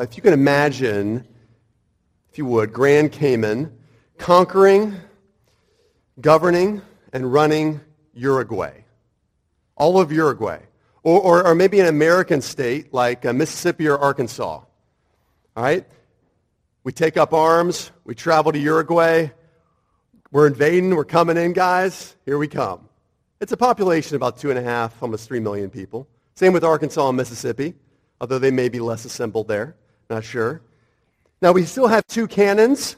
If 0.00 0.16
you 0.16 0.22
can 0.22 0.32
imagine, 0.32 1.26
if 2.30 2.38
you 2.38 2.44
would, 2.46 2.72
Grand 2.72 3.10
Cayman 3.10 3.72
conquering, 4.16 4.94
governing, 6.20 6.82
and 7.12 7.32
running 7.32 7.80
Uruguay. 8.14 8.82
All 9.76 9.98
of 10.00 10.12
Uruguay. 10.12 10.60
Or, 11.02 11.20
or, 11.20 11.46
or 11.46 11.54
maybe 11.54 11.80
an 11.80 11.86
American 11.86 12.40
state 12.42 12.92
like 12.92 13.24
uh, 13.24 13.32
Mississippi 13.32 13.88
or 13.88 13.98
Arkansas. 13.98 14.44
All 14.44 14.66
right? 15.56 15.86
We 16.84 16.92
take 16.92 17.16
up 17.16 17.32
arms. 17.32 17.90
We 18.04 18.14
travel 18.14 18.52
to 18.52 18.58
Uruguay. 18.58 19.30
We're 20.30 20.46
invading. 20.46 20.94
We're 20.94 21.04
coming 21.04 21.36
in, 21.36 21.52
guys. 21.52 22.16
Here 22.24 22.38
we 22.38 22.48
come. 22.48 22.88
It's 23.40 23.52
a 23.52 23.56
population 23.56 24.16
of 24.16 24.22
about 24.22 24.38
two 24.38 24.50
and 24.50 24.58
a 24.58 24.62
half, 24.62 25.00
almost 25.02 25.26
three 25.28 25.40
million 25.40 25.70
people. 25.70 26.08
Same 26.34 26.52
with 26.52 26.64
Arkansas 26.64 27.08
and 27.08 27.16
Mississippi, 27.16 27.74
although 28.20 28.38
they 28.38 28.50
may 28.50 28.68
be 28.68 28.80
less 28.80 29.04
assembled 29.04 29.48
there. 29.48 29.76
Not 30.10 30.24
sure. 30.24 30.62
Now, 31.42 31.52
we 31.52 31.64
still 31.64 31.86
have 31.86 32.06
two 32.06 32.26
cannons 32.26 32.96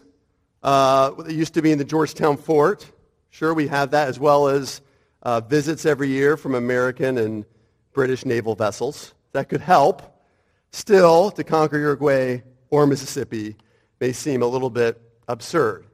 uh, 0.62 1.10
that 1.10 1.32
used 1.32 1.54
to 1.54 1.62
be 1.62 1.72
in 1.72 1.78
the 1.78 1.84
Georgetown 1.84 2.36
fort. 2.36 2.90
Sure, 3.30 3.52
we 3.52 3.66
have 3.68 3.90
that, 3.90 4.08
as 4.08 4.18
well 4.18 4.48
as 4.48 4.80
uh, 5.22 5.40
visits 5.40 5.84
every 5.84 6.08
year 6.08 6.36
from 6.36 6.54
American 6.54 7.18
and 7.18 7.44
British 7.92 8.24
naval 8.24 8.54
vessels. 8.54 9.12
That 9.32 9.48
could 9.48 9.60
help. 9.60 10.02
Still, 10.72 11.30
to 11.32 11.44
conquer 11.44 11.78
Uruguay 11.78 12.42
or 12.70 12.86
Mississippi 12.86 13.56
may 14.00 14.12
seem 14.12 14.42
a 14.42 14.46
little 14.46 14.70
bit 14.70 15.00
absurd. 15.28 15.86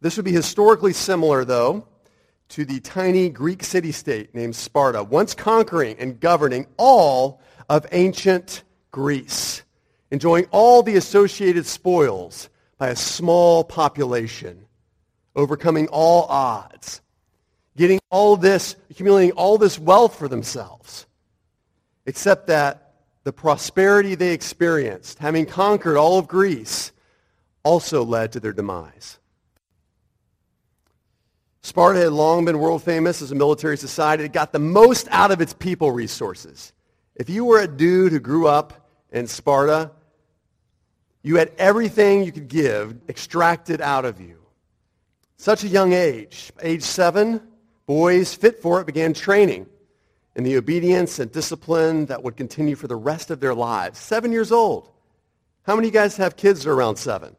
This 0.00 0.16
would 0.16 0.24
be 0.24 0.32
historically 0.32 0.92
similar, 0.92 1.44
though, 1.44 1.88
to 2.50 2.64
the 2.64 2.78
tiny 2.80 3.28
Greek 3.28 3.64
city-state 3.64 4.34
named 4.34 4.54
Sparta, 4.54 5.02
once 5.02 5.34
conquering 5.34 5.96
and 5.98 6.20
governing 6.20 6.66
all 6.76 7.40
of 7.68 7.86
ancient 7.90 8.62
Greece 8.92 9.62
enjoying 10.10 10.46
all 10.50 10.82
the 10.82 10.96
associated 10.96 11.66
spoils 11.66 12.48
by 12.78 12.88
a 12.88 12.96
small 12.96 13.64
population, 13.64 14.66
overcoming 15.34 15.88
all 15.88 16.24
odds, 16.24 17.00
getting 17.76 18.00
all 18.10 18.36
this, 18.36 18.76
accumulating 18.90 19.32
all 19.32 19.58
this 19.58 19.78
wealth 19.78 20.18
for 20.18 20.28
themselves, 20.28 21.06
except 22.06 22.46
that 22.46 22.94
the 23.24 23.32
prosperity 23.32 24.14
they 24.14 24.32
experienced, 24.32 25.18
having 25.18 25.46
conquered 25.46 25.96
all 25.96 26.18
of 26.18 26.28
Greece, 26.28 26.92
also 27.64 28.04
led 28.04 28.32
to 28.32 28.40
their 28.40 28.52
demise. 28.52 29.18
Sparta 31.62 31.98
had 31.98 32.12
long 32.12 32.44
been 32.44 32.60
world 32.60 32.84
famous 32.84 33.20
as 33.20 33.32
a 33.32 33.34
military 33.34 33.76
society. 33.76 34.22
It 34.22 34.32
got 34.32 34.52
the 34.52 34.60
most 34.60 35.08
out 35.10 35.32
of 35.32 35.40
its 35.40 35.52
people 35.52 35.90
resources. 35.90 36.72
If 37.16 37.28
you 37.28 37.44
were 37.44 37.60
a 37.60 37.66
dude 37.66 38.12
who 38.12 38.20
grew 38.20 38.46
up 38.46 38.85
in 39.12 39.26
Sparta, 39.26 39.90
you 41.22 41.36
had 41.36 41.52
everything 41.58 42.24
you 42.24 42.32
could 42.32 42.48
give 42.48 42.96
extracted 43.08 43.80
out 43.80 44.04
of 44.04 44.20
you. 44.20 44.38
Such 45.36 45.64
a 45.64 45.68
young 45.68 45.92
age, 45.92 46.52
age 46.62 46.82
seven, 46.82 47.42
boys 47.86 48.34
fit 48.34 48.62
for 48.62 48.80
it 48.80 48.86
began 48.86 49.12
training 49.12 49.66
in 50.34 50.44
the 50.44 50.56
obedience 50.56 51.18
and 51.18 51.32
discipline 51.32 52.06
that 52.06 52.22
would 52.22 52.36
continue 52.36 52.76
for 52.76 52.88
the 52.88 52.96
rest 52.96 53.30
of 53.30 53.40
their 53.40 53.54
lives. 53.54 53.98
Seven 53.98 54.32
years 54.32 54.52
old. 54.52 54.90
How 55.62 55.74
many 55.74 55.88
of 55.88 55.94
you 55.94 56.00
guys 56.00 56.16
have 56.18 56.36
kids 56.36 56.62
that 56.62 56.70
are 56.70 56.74
around 56.74 56.96
seven? 56.96 57.34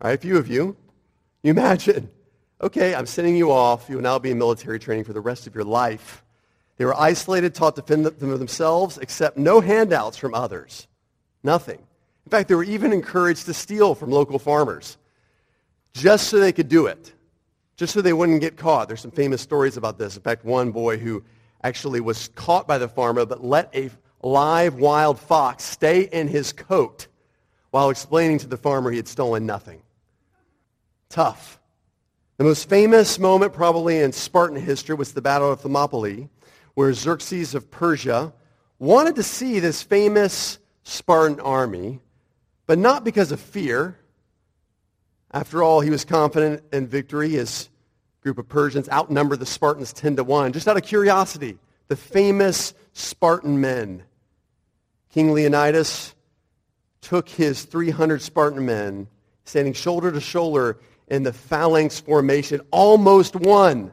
All 0.00 0.08
right, 0.08 0.18
a 0.18 0.20
few 0.20 0.38
of 0.38 0.48
you. 0.48 0.76
You 1.42 1.50
imagine, 1.50 2.08
okay, 2.60 2.94
I'm 2.94 3.06
sending 3.06 3.36
you 3.36 3.52
off. 3.52 3.88
You 3.88 3.96
will 3.96 4.02
now 4.02 4.18
be 4.18 4.30
in 4.30 4.38
military 4.38 4.78
training 4.78 5.04
for 5.04 5.12
the 5.12 5.20
rest 5.20 5.46
of 5.46 5.54
your 5.54 5.64
life. 5.64 6.24
They 6.76 6.84
were 6.84 6.98
isolated, 6.98 7.54
taught 7.54 7.76
to 7.76 7.82
fend 7.82 8.04
for 8.18 8.38
themselves, 8.38 8.98
accept 8.98 9.36
no 9.36 9.60
handouts 9.60 10.16
from 10.16 10.34
others. 10.34 10.86
Nothing. 11.42 11.78
In 12.26 12.30
fact, 12.30 12.48
they 12.48 12.54
were 12.54 12.64
even 12.64 12.92
encouraged 12.92 13.46
to 13.46 13.54
steal 13.54 13.94
from 13.94 14.10
local 14.10 14.38
farmers 14.38 14.96
just 15.92 16.28
so 16.28 16.38
they 16.38 16.52
could 16.52 16.68
do 16.68 16.86
it, 16.86 17.12
just 17.76 17.92
so 17.92 18.00
they 18.00 18.12
wouldn't 18.12 18.40
get 18.40 18.56
caught. 18.56 18.88
There's 18.88 19.00
some 19.00 19.10
famous 19.10 19.42
stories 19.42 19.76
about 19.76 19.98
this. 19.98 20.16
In 20.16 20.22
fact, 20.22 20.44
one 20.44 20.72
boy 20.72 20.98
who 20.98 21.22
actually 21.62 22.00
was 22.00 22.28
caught 22.28 22.66
by 22.66 22.78
the 22.78 22.88
farmer 22.88 23.24
but 23.26 23.44
let 23.44 23.74
a 23.74 23.90
live 24.22 24.74
wild 24.76 25.18
fox 25.18 25.64
stay 25.64 26.02
in 26.02 26.28
his 26.28 26.52
coat 26.52 27.06
while 27.70 27.90
explaining 27.90 28.38
to 28.38 28.46
the 28.46 28.56
farmer 28.56 28.90
he 28.90 28.96
had 28.96 29.08
stolen 29.08 29.46
nothing. 29.46 29.82
Tough. 31.08 31.58
The 32.38 32.44
most 32.44 32.68
famous 32.68 33.18
moment 33.18 33.52
probably 33.52 33.98
in 33.98 34.12
Spartan 34.12 34.60
history 34.60 34.94
was 34.94 35.12
the 35.12 35.22
Battle 35.22 35.52
of 35.52 35.60
Thermopylae, 35.60 36.28
where 36.74 36.92
Xerxes 36.92 37.54
of 37.54 37.70
Persia 37.70 38.32
wanted 38.78 39.16
to 39.16 39.22
see 39.22 39.60
this 39.60 39.82
famous 39.82 40.58
Spartan 40.84 41.40
army 41.40 42.00
but 42.66 42.78
not 42.78 43.04
because 43.04 43.32
of 43.32 43.40
fear. 43.40 43.98
After 45.30 45.62
all, 45.62 45.80
he 45.80 45.90
was 45.90 46.04
confident 46.04 46.62
in 46.72 46.86
victory. 46.86 47.30
His 47.30 47.68
group 48.20 48.38
of 48.38 48.48
Persians 48.48 48.88
outnumbered 48.88 49.40
the 49.40 49.46
Spartans 49.46 49.92
10 49.92 50.16
to 50.16 50.24
1. 50.24 50.52
Just 50.52 50.68
out 50.68 50.76
of 50.76 50.82
curiosity, 50.82 51.58
the 51.88 51.96
famous 51.96 52.74
Spartan 52.92 53.60
men. 53.60 54.04
King 55.10 55.32
Leonidas 55.32 56.14
took 57.00 57.28
his 57.28 57.64
300 57.64 58.22
Spartan 58.22 58.64
men, 58.64 59.08
standing 59.44 59.72
shoulder 59.72 60.12
to 60.12 60.20
shoulder 60.20 60.78
in 61.08 61.24
the 61.24 61.32
phalanx 61.32 62.00
formation, 62.00 62.60
almost 62.70 63.36
won. 63.36 63.92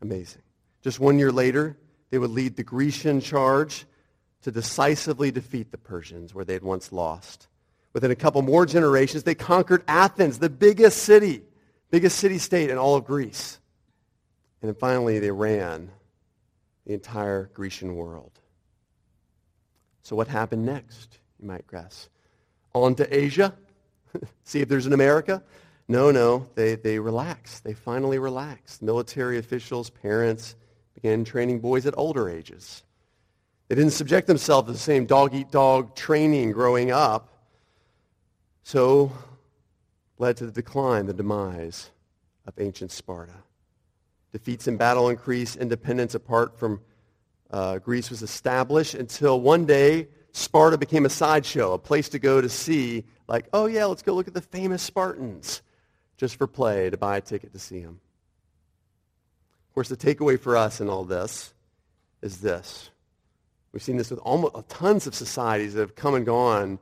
Amazing. 0.00 0.42
Just 0.82 1.00
one 1.00 1.18
year 1.18 1.32
later, 1.32 1.76
they 2.10 2.18
would 2.18 2.30
lead 2.30 2.56
the 2.56 2.64
Grecian 2.64 3.20
charge 3.20 3.86
to 4.42 4.50
decisively 4.50 5.30
defeat 5.30 5.70
the 5.70 5.78
Persians 5.78 6.34
where 6.34 6.44
they 6.44 6.54
had 6.54 6.62
once 6.62 6.92
lost. 6.92 7.48
Within 7.92 8.10
a 8.10 8.16
couple 8.16 8.40
more 8.42 8.66
generations, 8.66 9.24
they 9.24 9.34
conquered 9.34 9.82
Athens, 9.88 10.38
the 10.38 10.48
biggest 10.48 11.02
city, 11.02 11.42
biggest 11.90 12.18
city-state 12.18 12.70
in 12.70 12.78
all 12.78 12.94
of 12.94 13.04
Greece. 13.04 13.58
And 14.62 14.68
then 14.68 14.76
finally, 14.76 15.18
they 15.18 15.30
ran 15.30 15.90
the 16.86 16.94
entire 16.94 17.50
Grecian 17.52 17.96
world. 17.96 18.32
So 20.02 20.16
what 20.16 20.28
happened 20.28 20.64
next, 20.64 21.18
you 21.38 21.48
might 21.48 21.66
guess? 21.70 22.08
On 22.72 22.94
to 22.94 23.14
Asia? 23.14 23.54
See 24.44 24.60
if 24.60 24.68
there's 24.68 24.86
an 24.86 24.92
America? 24.92 25.42
No, 25.88 26.10
no. 26.10 26.46
They, 26.54 26.76
they 26.76 26.98
relaxed. 26.98 27.64
They 27.64 27.74
finally 27.74 28.18
relaxed. 28.18 28.82
Military 28.82 29.38
officials, 29.38 29.90
parents 29.90 30.54
began 30.94 31.24
training 31.24 31.60
boys 31.60 31.86
at 31.86 31.94
older 31.96 32.28
ages. 32.28 32.82
They 33.68 33.74
didn't 33.76 33.92
subject 33.92 34.26
themselves 34.26 34.66
to 34.66 34.72
the 34.72 34.78
same 34.78 35.06
dog-eat-dog 35.06 35.94
training 35.94 36.52
growing 36.52 36.90
up. 36.90 37.28
So 38.62 39.12
led 40.18 40.36
to 40.38 40.46
the 40.46 40.52
decline, 40.52 41.06
the 41.06 41.12
demise 41.12 41.90
of 42.46 42.54
ancient 42.58 42.90
Sparta. 42.90 43.34
Defeats 44.32 44.68
in 44.68 44.76
battle 44.76 45.08
increased. 45.08 45.56
Independence 45.56 46.14
apart 46.14 46.58
from 46.58 46.80
uh, 47.50 47.78
Greece 47.78 48.10
was 48.10 48.22
established 48.22 48.94
until 48.94 49.40
one 49.40 49.64
day 49.64 50.08
Sparta 50.32 50.78
became 50.78 51.06
a 51.06 51.10
sideshow, 51.10 51.72
a 51.72 51.78
place 51.78 52.08
to 52.10 52.18
go 52.18 52.40
to 52.40 52.48
see, 52.48 53.04
like, 53.28 53.46
oh 53.52 53.66
yeah, 53.66 53.84
let's 53.84 54.02
go 54.02 54.14
look 54.14 54.28
at 54.28 54.34
the 54.34 54.40
famous 54.40 54.82
Spartans, 54.82 55.62
just 56.16 56.36
for 56.36 56.46
play, 56.46 56.90
to 56.90 56.96
buy 56.96 57.16
a 57.16 57.20
ticket 57.20 57.52
to 57.52 57.58
see 57.58 57.80
them. 57.80 58.00
Of 59.70 59.74
course, 59.74 59.88
the 59.88 59.96
takeaway 59.96 60.38
for 60.38 60.56
us 60.56 60.80
in 60.80 60.88
all 60.88 61.04
this 61.04 61.54
is 62.22 62.38
this. 62.38 62.90
We've 63.70 63.80
seen 63.80 63.98
this 63.98 64.10
with 64.10 64.18
almost, 64.18 64.56
uh, 64.56 64.62
tons 64.68 65.06
of 65.06 65.14
societies 65.14 65.74
that 65.74 65.80
have 65.80 65.94
come 65.94 66.16
and 66.16 66.26
gone 66.26 66.80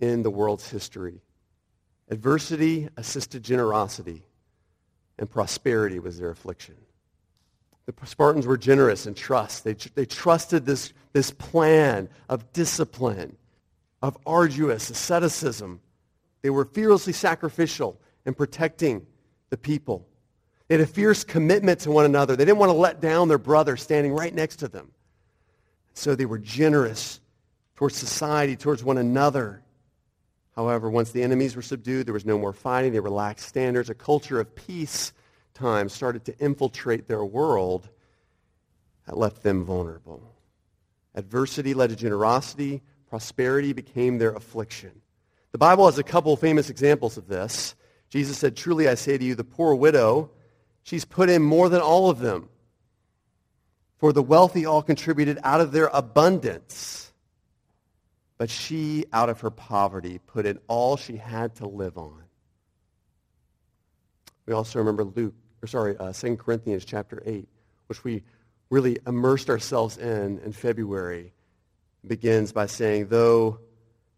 in 0.00 0.22
the 0.22 0.30
world's 0.30 0.68
history. 0.68 1.22
Adversity 2.10 2.90
assisted 2.98 3.42
generosity, 3.42 4.22
and 5.18 5.30
prosperity 5.30 5.98
was 5.98 6.18
their 6.18 6.28
affliction. 6.28 6.74
The 7.86 7.94
Spartans 8.06 8.46
were 8.46 8.58
generous 8.58 9.06
in 9.06 9.14
trust. 9.14 9.64
They, 9.64 9.72
they 9.72 10.04
trusted 10.04 10.66
this, 10.66 10.92
this 11.14 11.30
plan 11.30 12.10
of 12.28 12.52
discipline, 12.52 13.38
of 14.02 14.18
arduous 14.26 14.90
asceticism. 14.90 15.80
They 16.42 16.50
were 16.50 16.66
fearlessly 16.66 17.14
sacrificial 17.14 17.98
in 18.26 18.34
protecting 18.34 19.06
the 19.48 19.56
people. 19.56 20.06
They 20.74 20.80
had 20.80 20.88
a 20.88 20.92
fierce 20.92 21.22
commitment 21.22 21.78
to 21.82 21.92
one 21.92 22.04
another. 22.04 22.34
They 22.34 22.44
didn't 22.44 22.58
want 22.58 22.70
to 22.70 22.76
let 22.76 23.00
down 23.00 23.28
their 23.28 23.38
brother 23.38 23.76
standing 23.76 24.12
right 24.12 24.34
next 24.34 24.56
to 24.56 24.66
them. 24.66 24.90
So 25.92 26.16
they 26.16 26.26
were 26.26 26.40
generous 26.40 27.20
towards 27.76 27.94
society, 27.94 28.56
towards 28.56 28.82
one 28.82 28.98
another. 28.98 29.62
However, 30.56 30.90
once 30.90 31.12
the 31.12 31.22
enemies 31.22 31.54
were 31.54 31.62
subdued, 31.62 32.08
there 32.08 32.12
was 32.12 32.24
no 32.26 32.36
more 32.36 32.52
fighting. 32.52 32.92
They 32.92 32.98
relaxed 32.98 33.46
standards. 33.46 33.88
A 33.88 33.94
culture 33.94 34.40
of 34.40 34.52
peace 34.56 35.12
time 35.54 35.88
started 35.88 36.24
to 36.24 36.36
infiltrate 36.40 37.06
their 37.06 37.24
world 37.24 37.88
that 39.06 39.16
left 39.16 39.44
them 39.44 39.64
vulnerable. 39.64 40.34
Adversity 41.14 41.72
led 41.72 41.90
to 41.90 41.96
generosity. 41.96 42.82
Prosperity 43.08 43.72
became 43.72 44.18
their 44.18 44.32
affliction. 44.32 44.90
The 45.52 45.58
Bible 45.58 45.86
has 45.86 45.98
a 45.98 46.02
couple 46.02 46.34
famous 46.34 46.68
examples 46.68 47.16
of 47.16 47.28
this. 47.28 47.76
Jesus 48.08 48.38
said, 48.38 48.56
Truly 48.56 48.88
I 48.88 48.96
say 48.96 49.16
to 49.16 49.24
you, 49.24 49.36
the 49.36 49.44
poor 49.44 49.76
widow, 49.76 50.32
she's 50.84 51.04
put 51.04 51.28
in 51.28 51.42
more 51.42 51.68
than 51.68 51.80
all 51.80 52.08
of 52.08 52.20
them. 52.20 52.48
For 53.98 54.12
the 54.12 54.22
wealthy 54.22 54.66
all 54.66 54.82
contributed 54.82 55.38
out 55.42 55.60
of 55.60 55.72
their 55.72 55.90
abundance. 55.92 57.00
but 58.36 58.50
she, 58.50 59.04
out 59.12 59.28
of 59.28 59.40
her 59.40 59.50
poverty, 59.50 60.18
put 60.18 60.44
in 60.44 60.58
all 60.66 60.96
she 60.96 61.16
had 61.16 61.54
to 61.56 61.66
live 61.68 61.96
on. 61.96 62.24
We 64.46 64.52
also 64.52 64.78
remember 64.80 65.04
Luke, 65.04 65.34
or 65.62 65.68
sorry, 65.68 65.96
uh, 65.96 66.12
2 66.12 66.36
Corinthians 66.36 66.84
chapter 66.84 67.22
8, 67.24 67.48
which 67.86 68.04
we 68.04 68.22
really 68.70 68.98
immersed 69.06 69.48
ourselves 69.48 69.96
in 69.96 70.40
in 70.40 70.52
February, 70.52 71.32
begins 72.06 72.52
by 72.52 72.66
saying, 72.66 73.06
though 73.06 73.60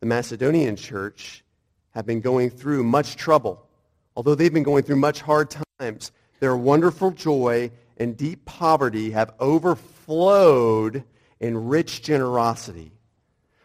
the 0.01 0.07
Macedonian 0.07 0.77
church 0.77 1.45
have 1.91 2.07
been 2.07 2.21
going 2.21 2.51
through 2.51 2.83
much 2.83 3.17
trouble, 3.17 3.69
although 4.17 4.35
they've 4.35 4.53
been 4.53 4.63
going 4.63 4.83
through 4.83 4.97
much 4.97 5.21
hard 5.21 5.55
times, 5.79 6.11
their 6.41 6.57
wonderful 6.57 7.11
joy 7.11 7.71
and 7.97 8.17
deep 8.17 8.45
poverty 8.45 9.11
have 9.11 9.35
overflowed 9.41 11.05
in 11.41 11.69
rich 11.69 12.03
generosity. 12.03 12.93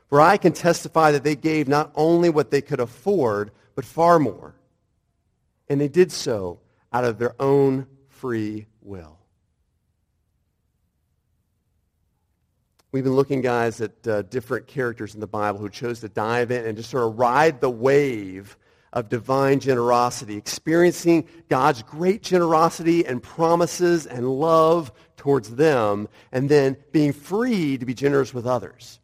For 0.08 0.20
I 0.20 0.38
can 0.38 0.54
testify 0.54 1.12
that 1.12 1.24
they 1.24 1.36
gave 1.36 1.68
not 1.68 1.92
only 1.96 2.30
what 2.30 2.52
they 2.52 2.62
could 2.62 2.80
afford, 2.80 3.52
but 3.76 3.86
far 3.86 4.20
more. 4.20 4.56
And 5.70 5.80
they 5.80 5.88
did 5.88 6.12
so 6.12 6.60
out 6.92 7.06
of 7.06 7.18
their 7.18 7.34
own 7.40 7.88
free 8.10 8.68
will. 8.82 9.18
We've 12.92 13.06
been 13.06 13.16
looking, 13.16 13.40
guys, 13.40 13.80
at 13.80 14.06
uh, 14.06 14.24
different 14.24 14.68
characters 14.68 15.14
in 15.14 15.22
the 15.22 15.28
Bible 15.28 15.60
who 15.60 15.70
chose 15.70 16.02
to 16.02 16.10
dive 16.10 16.52
in 16.52 16.66
and 16.66 16.76
just 16.76 16.90
sort 16.90 17.06
of 17.06 17.18
ride 17.18 17.62
the 17.62 17.70
wave 17.70 18.58
of 18.94 19.10
divine 19.10 19.60
generosity, 19.60 20.36
experiencing 20.36 21.28
God's 21.50 21.84
great 21.84 22.22
generosity 22.22 23.06
and 23.06 23.24
promises 23.24 24.06
and 24.06 24.30
love 24.30 24.92
towards 25.18 25.56
them, 25.56 26.10
and 26.32 26.50
then 26.50 26.76
being 26.92 27.14
free 27.14 27.78
to 27.78 27.86
be 27.86 27.94
generous 27.94 28.34
with 28.34 28.46
others. 28.46 29.00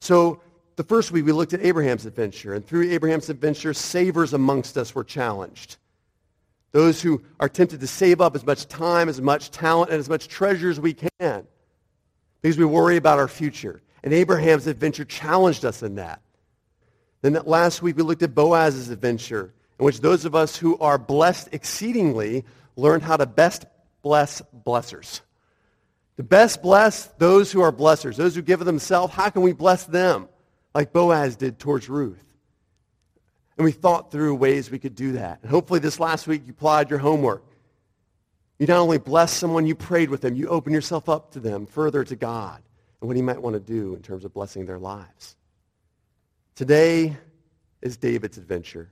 So 0.00 0.40
the 0.76 0.84
first 0.84 1.10
week 1.10 1.26
we 1.26 1.32
looked 1.32 1.52
at 1.52 1.60
Abraham's 1.60 2.06
adventure, 2.06 2.54
and 2.54 2.66
through 2.66 2.90
Abraham's 2.90 3.28
adventure, 3.28 3.74
savers 3.74 4.32
amongst 4.32 4.76
us 4.76 4.94
were 4.94 5.04
challenged. 5.04 5.76
Those 6.72 7.00
who 7.00 7.22
are 7.40 7.48
tempted 7.48 7.80
to 7.80 7.86
save 7.86 8.20
up 8.20 8.34
as 8.34 8.44
much 8.44 8.66
time, 8.68 9.08
as 9.08 9.20
much 9.20 9.50
talent, 9.50 9.90
and 9.90 9.98
as 9.98 10.08
much 10.08 10.28
treasure 10.28 10.70
as 10.70 10.78
we 10.78 10.94
can 10.94 11.46
because 12.42 12.58
we 12.58 12.64
worry 12.64 12.96
about 12.96 13.18
our 13.18 13.28
future. 13.28 13.82
And 14.04 14.12
Abraham's 14.12 14.66
adventure 14.68 15.04
challenged 15.04 15.64
us 15.64 15.82
in 15.82 15.96
that. 15.96 16.20
And 17.26 17.34
then 17.34 17.42
last 17.44 17.82
week 17.82 17.96
we 17.96 18.04
looked 18.04 18.22
at 18.22 18.36
Boaz's 18.36 18.88
adventure, 18.88 19.52
in 19.80 19.84
which 19.84 20.00
those 20.00 20.24
of 20.24 20.36
us 20.36 20.56
who 20.56 20.78
are 20.78 20.96
blessed 20.96 21.48
exceedingly 21.50 22.44
learned 22.76 23.02
how 23.02 23.16
to 23.16 23.26
best 23.26 23.64
bless 24.00 24.40
blessers. 24.64 25.22
To 26.18 26.22
best 26.22 26.62
bless 26.62 27.06
those 27.18 27.50
who 27.50 27.62
are 27.62 27.72
blessers, 27.72 28.14
those 28.14 28.36
who 28.36 28.42
give 28.42 28.60
of 28.60 28.66
themselves, 28.66 29.12
how 29.12 29.28
can 29.30 29.42
we 29.42 29.52
bless 29.52 29.86
them 29.86 30.28
like 30.72 30.92
Boaz 30.92 31.34
did 31.34 31.58
towards 31.58 31.88
Ruth? 31.88 32.24
And 33.58 33.64
we 33.64 33.72
thought 33.72 34.12
through 34.12 34.36
ways 34.36 34.70
we 34.70 34.78
could 34.78 34.94
do 34.94 35.12
that. 35.12 35.40
And 35.42 35.50
hopefully 35.50 35.80
this 35.80 35.98
last 35.98 36.28
week 36.28 36.42
you 36.46 36.52
applied 36.52 36.90
your 36.90 37.00
homework. 37.00 37.42
You 38.60 38.68
not 38.68 38.78
only 38.78 38.98
bless 38.98 39.32
someone, 39.32 39.66
you 39.66 39.74
prayed 39.74 40.10
with 40.10 40.20
them, 40.20 40.36
you 40.36 40.46
open 40.46 40.72
yourself 40.72 41.08
up 41.08 41.32
to 41.32 41.40
them, 41.40 41.66
further 41.66 42.04
to 42.04 42.14
God, 42.14 42.62
and 43.00 43.08
what 43.08 43.16
he 43.16 43.22
might 43.22 43.42
want 43.42 43.54
to 43.54 43.60
do 43.60 43.96
in 43.96 44.02
terms 44.02 44.24
of 44.24 44.32
blessing 44.32 44.64
their 44.64 44.78
lives. 44.78 45.35
Today 46.56 47.14
is 47.82 47.98
David's 47.98 48.38
adventure. 48.38 48.90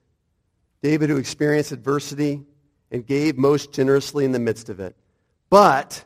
David 0.82 1.08
who 1.08 1.16
experienced 1.16 1.72
adversity 1.72 2.44
and 2.90 3.06
gave 3.06 3.38
most 3.38 3.72
generously 3.72 4.26
in 4.26 4.32
the 4.32 4.38
midst 4.38 4.68
of 4.68 4.80
it, 4.80 4.94
but 5.48 6.04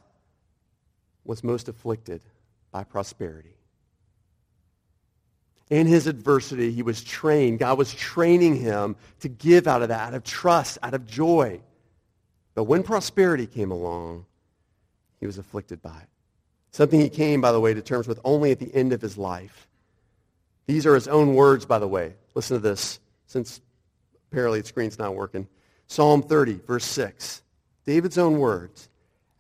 was 1.25 1.43
most 1.43 1.69
afflicted 1.69 2.23
by 2.71 2.85
prosperity. 2.85 3.57
In 5.69 5.89
his 5.89 6.07
adversity, 6.07 6.71
he 6.71 6.83
was 6.83 7.03
trained. 7.03 7.59
God 7.59 7.77
was 7.77 7.93
training 7.93 8.55
him 8.55 8.95
to 9.21 9.29
give 9.29 9.67
out 9.67 9.83
of 9.83 9.89
that, 9.89 10.01
out 10.01 10.15
of 10.15 10.23
trust, 10.23 10.79
out 10.83 10.95
of 10.95 11.07
joy. 11.07 11.61
But 12.55 12.65
when 12.65 12.85
prosperity 12.85 13.47
came 13.47 13.73
along, 13.73 14.27
he 15.19 15.27
was 15.27 15.39
afflicted 15.39 15.83
by 15.83 15.99
it. 15.99 16.09
Something 16.71 17.01
he 17.01 17.09
came, 17.09 17.41
by 17.41 17.51
the 17.51 17.61
way, 17.61 17.75
to 17.75 17.83
terms 17.83 18.07
with 18.07 18.21
only 18.23 18.53
at 18.53 18.61
the 18.61 18.73
end 18.73 18.93
of 18.93 19.03
his 19.03 19.19
life. 19.19 19.69
These 20.69 20.85
are 20.85 20.95
his 20.95 21.09
own 21.09 21.35
words, 21.35 21.65
by 21.65 21.79
the 21.79 21.89
way. 21.89 22.15
Listen 22.35 22.59
to 22.59 22.63
this, 22.63 23.01
since 23.27 23.63
apparently 24.31 24.61
the 24.61 24.69
screen's 24.69 24.99
not 24.99 25.15
working. 25.15 25.49
Psalm 25.87 26.23
30, 26.23 26.61
verse 26.67 26.85
6. 26.85 27.43
David's 27.87 28.19
own 28.19 28.39
words. 28.39 28.91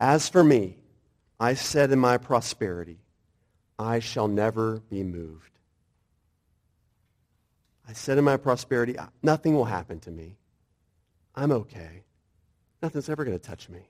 As 0.00 0.26
for 0.30 0.42
me, 0.42 0.78
I 1.38 1.52
said 1.52 1.92
in 1.92 1.98
my 1.98 2.16
prosperity, 2.16 2.96
I 3.78 3.98
shall 3.98 4.26
never 4.26 4.80
be 4.88 5.02
moved. 5.02 5.50
I 7.86 7.92
said 7.92 8.16
in 8.16 8.24
my 8.24 8.38
prosperity, 8.38 8.96
nothing 9.22 9.54
will 9.54 9.66
happen 9.66 10.00
to 10.00 10.10
me. 10.10 10.38
I'm 11.34 11.52
okay. 11.52 12.04
Nothing's 12.80 13.10
ever 13.10 13.26
going 13.26 13.38
to 13.38 13.46
touch 13.46 13.68
me. 13.68 13.80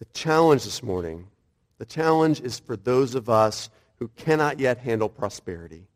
The 0.00 0.06
challenge 0.06 0.64
this 0.64 0.82
morning, 0.82 1.28
the 1.78 1.86
challenge 1.86 2.40
is 2.40 2.58
for 2.58 2.76
those 2.76 3.14
of 3.14 3.30
us 3.30 3.70
who 3.98 4.08
cannot 4.16 4.58
yet 4.58 4.78
handle 4.78 5.08
prosperity. 5.08 5.86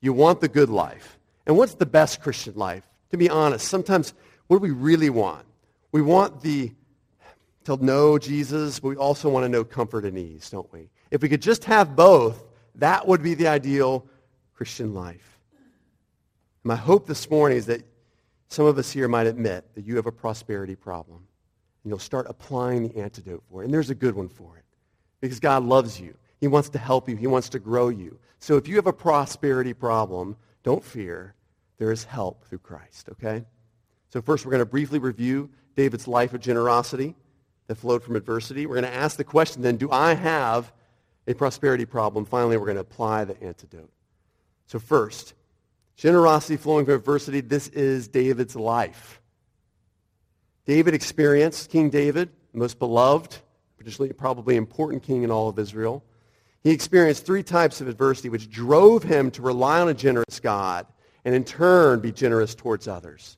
You 0.00 0.12
want 0.12 0.40
the 0.40 0.48
good 0.48 0.70
life. 0.70 1.18
And 1.46 1.56
what's 1.56 1.74
the 1.74 1.86
best 1.86 2.20
Christian 2.20 2.54
life? 2.56 2.88
To 3.10 3.16
be 3.16 3.30
honest, 3.30 3.68
sometimes 3.68 4.14
what 4.46 4.58
do 4.58 4.62
we 4.62 4.70
really 4.70 5.10
want? 5.10 5.46
We 5.92 6.02
want 6.02 6.42
the 6.42 6.72
to 7.64 7.84
know 7.84 8.16
Jesus, 8.16 8.78
but 8.78 8.88
we 8.88 8.96
also 8.96 9.28
want 9.28 9.44
to 9.44 9.48
know 9.48 9.64
comfort 9.64 10.04
and 10.04 10.16
ease, 10.16 10.50
don't 10.50 10.72
we? 10.72 10.88
If 11.10 11.20
we 11.20 11.28
could 11.28 11.42
just 11.42 11.64
have 11.64 11.96
both, 11.96 12.44
that 12.76 13.08
would 13.08 13.22
be 13.22 13.34
the 13.34 13.48
ideal 13.48 14.06
Christian 14.54 14.94
life. 14.94 15.40
My 16.62 16.76
hope 16.76 17.06
this 17.06 17.28
morning 17.28 17.58
is 17.58 17.66
that 17.66 17.82
some 18.48 18.66
of 18.66 18.78
us 18.78 18.92
here 18.92 19.08
might 19.08 19.26
admit 19.26 19.64
that 19.74 19.84
you 19.84 19.96
have 19.96 20.06
a 20.06 20.12
prosperity 20.12 20.76
problem, 20.76 21.26
and 21.82 21.90
you'll 21.90 21.98
start 21.98 22.26
applying 22.28 22.88
the 22.88 23.00
antidote 23.00 23.42
for 23.50 23.62
it. 23.62 23.64
And 23.64 23.74
there's 23.74 23.90
a 23.90 23.94
good 23.96 24.14
one 24.14 24.28
for 24.28 24.56
it, 24.56 24.64
because 25.20 25.40
God 25.40 25.64
loves 25.64 26.00
you. 26.00 26.14
He 26.40 26.48
wants 26.48 26.68
to 26.70 26.78
help 26.78 27.08
you. 27.08 27.16
He 27.16 27.26
wants 27.26 27.48
to 27.50 27.58
grow 27.58 27.88
you. 27.88 28.18
So 28.38 28.56
if 28.56 28.68
you 28.68 28.76
have 28.76 28.86
a 28.86 28.92
prosperity 28.92 29.72
problem, 29.72 30.36
don't 30.62 30.84
fear. 30.84 31.34
There 31.78 31.92
is 31.92 32.04
help 32.04 32.44
through 32.44 32.58
Christ, 32.58 33.08
okay? 33.12 33.44
So 34.10 34.20
first 34.20 34.44
we're 34.44 34.52
going 34.52 34.60
to 34.60 34.66
briefly 34.66 34.98
review 34.98 35.50
David's 35.76 36.08
life 36.08 36.32
of 36.34 36.40
generosity 36.40 37.14
that 37.66 37.76
flowed 37.76 38.02
from 38.02 38.16
adversity. 38.16 38.66
We're 38.66 38.80
going 38.80 38.92
to 38.92 38.98
ask 38.98 39.16
the 39.16 39.24
question 39.24 39.62
then, 39.62 39.76
do 39.76 39.90
I 39.90 40.14
have 40.14 40.72
a 41.26 41.34
prosperity 41.34 41.84
problem? 41.84 42.24
Finally, 42.24 42.56
we're 42.56 42.66
going 42.66 42.76
to 42.76 42.82
apply 42.82 43.24
the 43.24 43.42
antidote. 43.42 43.90
So 44.66 44.78
first, 44.78 45.34
generosity 45.96 46.56
flowing 46.56 46.84
from 46.84 46.94
adversity, 46.94 47.40
this 47.40 47.68
is 47.68 48.08
David's 48.08 48.56
life. 48.56 49.20
David 50.64 50.94
experienced, 50.94 51.70
King 51.70 51.90
David, 51.90 52.30
most 52.52 52.78
beloved, 52.78 53.36
potentially 53.76 54.12
probably 54.12 54.56
important 54.56 55.02
king 55.02 55.22
in 55.22 55.30
all 55.30 55.48
of 55.48 55.58
Israel. 55.58 56.02
He 56.66 56.72
experienced 56.72 57.24
three 57.24 57.44
types 57.44 57.80
of 57.80 57.86
adversity 57.86 58.28
which 58.28 58.50
drove 58.50 59.04
him 59.04 59.30
to 59.30 59.42
rely 59.42 59.80
on 59.80 59.88
a 59.88 59.94
generous 59.94 60.40
God 60.40 60.84
and 61.24 61.32
in 61.32 61.44
turn 61.44 62.00
be 62.00 62.10
generous 62.10 62.56
towards 62.56 62.88
others. 62.88 63.36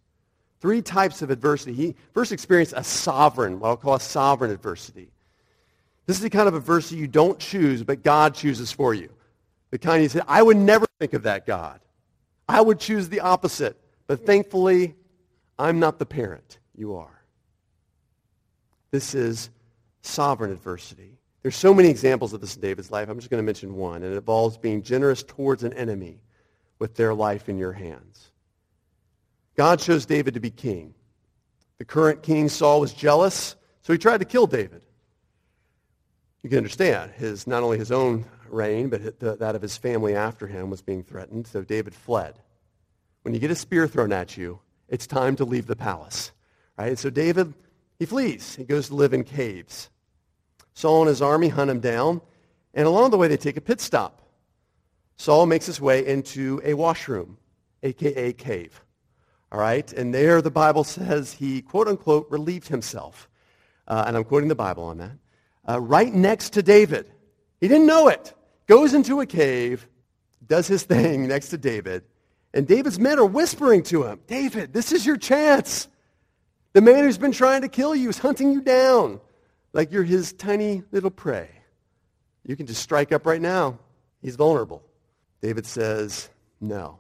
Three 0.62 0.80
types 0.80 1.20
of 1.20 1.28
adversity. 1.28 1.74
He 1.74 1.94
first 2.14 2.32
experienced 2.32 2.72
a 2.74 2.82
sovereign, 2.82 3.60
what 3.60 3.68
I'll 3.68 3.76
call 3.76 3.96
a 3.96 4.00
sovereign 4.00 4.50
adversity. 4.50 5.10
This 6.06 6.16
is 6.16 6.22
the 6.22 6.30
kind 6.30 6.48
of 6.48 6.54
adversity 6.54 6.96
you 6.96 7.06
don't 7.06 7.38
choose, 7.38 7.82
but 7.82 8.02
God 8.02 8.34
chooses 8.34 8.72
for 8.72 8.94
you. 8.94 9.10
The 9.72 9.78
kind 9.78 10.02
you 10.02 10.08
say, 10.08 10.22
I 10.26 10.42
would 10.42 10.56
never 10.56 10.86
think 10.98 11.12
of 11.12 11.24
that 11.24 11.44
God. 11.44 11.80
I 12.48 12.62
would 12.62 12.80
choose 12.80 13.10
the 13.10 13.20
opposite. 13.20 13.76
But 14.06 14.24
thankfully, 14.24 14.94
I'm 15.58 15.78
not 15.78 15.98
the 15.98 16.06
parent. 16.06 16.60
You 16.74 16.94
are. 16.94 17.22
This 18.90 19.14
is 19.14 19.50
sovereign 20.00 20.50
adversity. 20.50 21.17
There's 21.48 21.56
so 21.56 21.72
many 21.72 21.88
examples 21.88 22.34
of 22.34 22.42
this 22.42 22.56
in 22.56 22.60
David's 22.60 22.90
life. 22.90 23.08
I'm 23.08 23.16
just 23.16 23.30
going 23.30 23.42
to 23.42 23.46
mention 23.46 23.74
one, 23.74 24.02
and 24.02 24.12
it 24.12 24.18
involves 24.18 24.58
being 24.58 24.82
generous 24.82 25.22
towards 25.22 25.64
an 25.64 25.72
enemy 25.72 26.20
with 26.78 26.94
their 26.94 27.14
life 27.14 27.48
in 27.48 27.56
your 27.56 27.72
hands. 27.72 28.32
God 29.56 29.78
chose 29.78 30.04
David 30.04 30.34
to 30.34 30.40
be 30.40 30.50
king. 30.50 30.92
The 31.78 31.86
current 31.86 32.22
king, 32.22 32.50
Saul, 32.50 32.80
was 32.80 32.92
jealous, 32.92 33.56
so 33.80 33.94
he 33.94 33.98
tried 33.98 34.18
to 34.18 34.26
kill 34.26 34.46
David. 34.46 34.84
You 36.42 36.50
can 36.50 36.58
understand, 36.58 37.12
his, 37.12 37.46
not 37.46 37.62
only 37.62 37.78
his 37.78 37.92
own 37.92 38.26
reign, 38.50 38.90
but 38.90 39.18
that 39.20 39.54
of 39.54 39.62
his 39.62 39.78
family 39.78 40.14
after 40.14 40.46
him 40.46 40.68
was 40.68 40.82
being 40.82 41.02
threatened, 41.02 41.46
so 41.46 41.62
David 41.62 41.94
fled. 41.94 42.38
When 43.22 43.32
you 43.32 43.40
get 43.40 43.50
a 43.50 43.54
spear 43.54 43.88
thrown 43.88 44.12
at 44.12 44.36
you, 44.36 44.60
it's 44.86 45.06
time 45.06 45.34
to 45.36 45.46
leave 45.46 45.66
the 45.66 45.76
palace. 45.76 46.30
Right? 46.76 46.98
so 46.98 47.08
David, 47.08 47.54
he 47.98 48.04
flees. 48.04 48.54
He 48.54 48.64
goes 48.64 48.88
to 48.88 48.94
live 48.94 49.14
in 49.14 49.24
caves. 49.24 49.88
Saul 50.78 51.00
and 51.00 51.08
his 51.08 51.20
army 51.20 51.48
hunt 51.48 51.72
him 51.72 51.80
down, 51.80 52.20
and 52.72 52.86
along 52.86 53.10
the 53.10 53.18
way 53.18 53.26
they 53.26 53.36
take 53.36 53.56
a 53.56 53.60
pit 53.60 53.80
stop. 53.80 54.22
Saul 55.16 55.44
makes 55.44 55.66
his 55.66 55.80
way 55.80 56.06
into 56.06 56.60
a 56.62 56.74
washroom, 56.74 57.36
a.k.a. 57.82 58.32
cave. 58.34 58.80
All 59.50 59.58
right? 59.58 59.92
And 59.92 60.14
there 60.14 60.40
the 60.40 60.52
Bible 60.52 60.84
says 60.84 61.32
he, 61.32 61.62
quote 61.62 61.88
unquote, 61.88 62.28
relieved 62.30 62.68
himself. 62.68 63.28
Uh, 63.88 64.04
and 64.06 64.16
I'm 64.16 64.22
quoting 64.22 64.48
the 64.48 64.54
Bible 64.54 64.84
on 64.84 64.98
that. 64.98 65.18
Uh, 65.68 65.80
right 65.80 66.14
next 66.14 66.50
to 66.50 66.62
David. 66.62 67.10
He 67.60 67.66
didn't 67.66 67.88
know 67.88 68.06
it. 68.06 68.32
Goes 68.68 68.94
into 68.94 69.20
a 69.20 69.26
cave 69.26 69.88
does 70.46 70.68
his 70.68 70.84
thing 70.84 71.26
next 71.34 71.48
to 71.48 71.58
David, 71.58 72.04
and 72.54 72.68
David's 72.68 73.00
men 73.00 73.18
are 73.18 73.26
whispering 73.26 73.82
to 73.82 74.04
him, 74.04 74.20
David, 74.28 74.72
this 74.72 74.92
is 74.92 75.04
your 75.04 75.16
chance. 75.16 75.88
The 76.72 76.82
man 76.82 77.02
who's 77.02 77.18
been 77.18 77.32
trying 77.32 77.62
to 77.62 77.68
kill 77.68 77.96
you 77.96 78.10
is 78.10 78.18
hunting 78.18 78.52
you 78.52 78.60
down 78.60 79.20
like 79.72 79.92
you're 79.92 80.04
his 80.04 80.32
tiny 80.32 80.82
little 80.92 81.10
prey. 81.10 81.48
You 82.44 82.56
can 82.56 82.66
just 82.66 82.82
strike 82.82 83.12
up 83.12 83.26
right 83.26 83.40
now. 83.40 83.78
He's 84.22 84.36
vulnerable. 84.36 84.82
David 85.40 85.66
says, 85.66 86.30
no, 86.60 86.98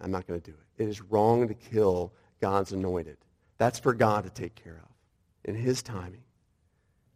I'm 0.00 0.10
not 0.10 0.26
going 0.26 0.40
to 0.40 0.50
do 0.50 0.56
it. 0.56 0.82
It 0.82 0.88
is 0.88 1.00
wrong 1.02 1.46
to 1.48 1.54
kill 1.54 2.12
God's 2.40 2.72
anointed. 2.72 3.18
That's 3.58 3.78
for 3.78 3.94
God 3.94 4.24
to 4.24 4.30
take 4.30 4.54
care 4.54 4.82
of 4.82 4.88
in 5.44 5.54
his 5.54 5.82
timing. 5.82 6.22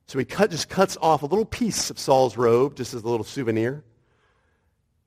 So 0.06 0.18
he 0.18 0.24
cut, 0.24 0.50
just 0.50 0.68
cuts 0.68 0.96
off 1.02 1.22
a 1.22 1.26
little 1.26 1.44
piece 1.44 1.90
of 1.90 1.98
Saul's 1.98 2.36
robe, 2.36 2.76
just 2.76 2.94
as 2.94 3.02
a 3.02 3.08
little 3.08 3.24
souvenir. 3.24 3.84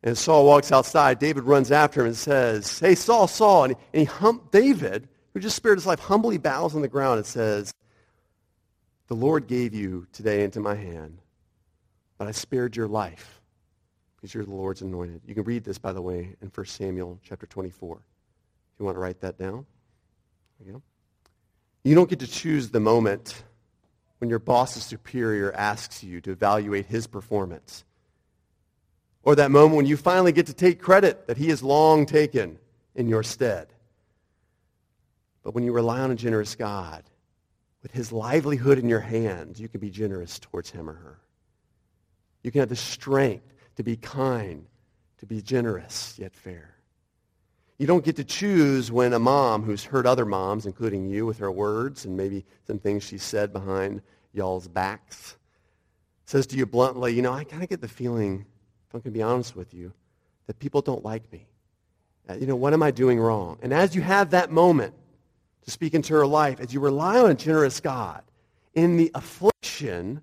And 0.03 0.17
Saul 0.17 0.45
walks 0.45 0.71
outside. 0.71 1.19
David 1.19 1.43
runs 1.43 1.71
after 1.71 2.01
him 2.01 2.07
and 2.07 2.17
says, 2.17 2.79
hey, 2.79 2.95
Saul, 2.95 3.27
Saul. 3.27 3.65
And, 3.65 3.75
and 3.93 4.07
he 4.07 4.39
David, 4.51 5.07
who 5.33 5.39
just 5.39 5.55
spared 5.55 5.77
his 5.77 5.85
life, 5.85 5.99
humbly 5.99 6.37
bows 6.37 6.75
on 6.75 6.81
the 6.81 6.87
ground 6.87 7.17
and 7.17 7.25
says, 7.25 7.71
the 9.11 9.15
Lord 9.15 9.45
gave 9.45 9.73
you 9.73 10.07
today 10.13 10.45
into 10.45 10.61
my 10.61 10.73
hand, 10.73 11.17
but 12.17 12.29
I 12.29 12.31
spared 12.31 12.77
your 12.77 12.87
life 12.87 13.41
because 14.15 14.33
you're 14.33 14.45
the 14.45 14.55
Lord's 14.55 14.81
anointed. 14.81 15.19
You 15.27 15.35
can 15.35 15.43
read 15.43 15.65
this, 15.65 15.77
by 15.77 15.91
the 15.91 16.01
way, 16.01 16.37
in 16.41 16.47
1 16.47 16.65
Samuel 16.65 17.19
chapter 17.21 17.45
24. 17.45 17.97
If 17.97 18.79
you 18.79 18.85
want 18.85 18.95
to 18.95 19.01
write 19.01 19.19
that 19.19 19.37
down. 19.37 19.65
You, 20.65 20.71
go. 20.71 20.81
you 21.83 21.93
don't 21.93 22.09
get 22.09 22.19
to 22.19 22.27
choose 22.27 22.69
the 22.69 22.79
moment 22.79 23.43
when 24.19 24.29
your 24.29 24.39
boss's 24.39 24.83
superior 24.83 25.53
asks 25.57 26.05
you 26.05 26.21
to 26.21 26.31
evaluate 26.31 26.85
his 26.85 27.05
performance. 27.05 27.83
Or 29.23 29.35
that 29.35 29.51
moment 29.51 29.75
when 29.75 29.85
you 29.87 29.97
finally 29.97 30.31
get 30.31 30.45
to 30.45 30.53
take 30.53 30.81
credit 30.81 31.27
that 31.27 31.35
he 31.35 31.49
has 31.49 31.61
long 31.61 32.05
taken 32.05 32.59
in 32.95 33.09
your 33.09 33.23
stead. 33.23 33.73
But 35.43 35.53
when 35.53 35.65
you 35.65 35.73
rely 35.73 35.99
on 35.99 36.11
a 36.11 36.15
generous 36.15 36.55
God, 36.55 37.03
with 37.81 37.91
his 37.91 38.11
livelihood 38.11 38.77
in 38.77 38.87
your 38.87 38.99
hands, 38.99 39.59
you 39.59 39.67
can 39.67 39.79
be 39.79 39.89
generous 39.89 40.39
towards 40.39 40.69
him 40.69 40.89
or 40.89 40.93
her. 40.93 41.19
You 42.43 42.51
can 42.51 42.59
have 42.59 42.69
the 42.69 42.75
strength 42.75 43.53
to 43.75 43.83
be 43.83 43.95
kind, 43.95 44.65
to 45.19 45.25
be 45.25 45.41
generous, 45.41 46.15
yet 46.17 46.35
fair. 46.35 46.75
You 47.77 47.87
don't 47.87 48.05
get 48.05 48.15
to 48.17 48.23
choose 48.23 48.91
when 48.91 49.13
a 49.13 49.19
mom 49.19 49.63
who's 49.63 49.83
hurt 49.83 50.05
other 50.05 50.25
moms, 50.25 50.67
including 50.67 51.07
you, 51.07 51.25
with 51.25 51.39
her 51.39 51.51
words 51.51 52.05
and 52.05 52.15
maybe 52.15 52.45
some 52.67 52.77
things 52.77 53.03
she 53.03 53.17
said 53.17 53.51
behind 53.51 54.01
y'all's 54.33 54.67
backs, 54.67 55.35
says 56.25 56.45
to 56.47 56.57
you 56.57 56.65
bluntly, 56.65 57.13
you 57.13 57.21
know, 57.21 57.33
I 57.33 57.43
kind 57.43 57.63
of 57.63 57.69
get 57.69 57.81
the 57.81 57.87
feeling, 57.87 58.45
if 58.87 58.93
I'm 58.93 59.01
going 59.01 59.13
to 59.13 59.17
be 59.17 59.23
honest 59.23 59.55
with 59.55 59.73
you, 59.73 59.91
that 60.45 60.59
people 60.59 60.81
don't 60.81 61.03
like 61.03 61.31
me. 61.31 61.47
Uh, 62.29 62.35
you 62.35 62.45
know, 62.45 62.55
what 62.55 62.73
am 62.73 62.83
I 62.83 62.91
doing 62.91 63.19
wrong? 63.19 63.57
And 63.63 63.73
as 63.73 63.95
you 63.95 64.01
have 64.01 64.29
that 64.29 64.51
moment 64.51 64.93
to 65.63 65.71
speak 65.71 65.93
into 65.93 66.13
her 66.13 66.25
life, 66.25 66.59
as 66.59 66.73
you 66.73 66.79
rely 66.79 67.19
on 67.19 67.31
a 67.31 67.35
generous 67.35 67.79
God, 67.79 68.23
in 68.73 68.97
the 68.97 69.11
affliction 69.13 70.21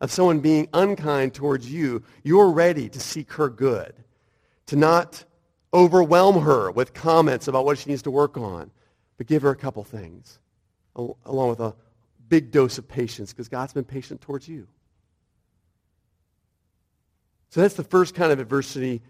of 0.00 0.10
someone 0.10 0.40
being 0.40 0.68
unkind 0.72 1.34
towards 1.34 1.70
you, 1.70 2.02
you're 2.22 2.50
ready 2.50 2.88
to 2.88 3.00
seek 3.00 3.32
her 3.32 3.48
good, 3.48 3.94
to 4.66 4.76
not 4.76 5.24
overwhelm 5.72 6.40
her 6.42 6.70
with 6.70 6.94
comments 6.94 7.48
about 7.48 7.64
what 7.64 7.78
she 7.78 7.90
needs 7.90 8.02
to 8.02 8.10
work 8.10 8.36
on, 8.36 8.70
but 9.16 9.26
give 9.26 9.42
her 9.42 9.50
a 9.50 9.56
couple 9.56 9.82
things, 9.82 10.38
along 10.94 11.48
with 11.48 11.60
a 11.60 11.74
big 12.28 12.50
dose 12.50 12.78
of 12.78 12.86
patience, 12.86 13.32
because 13.32 13.48
God's 13.48 13.72
been 13.72 13.84
patient 13.84 14.20
towards 14.20 14.48
you. 14.48 14.66
So 17.50 17.60
that's 17.62 17.74
the 17.74 17.84
first 17.84 18.14
kind 18.14 18.32
of 18.32 18.38
adversity 18.38 19.02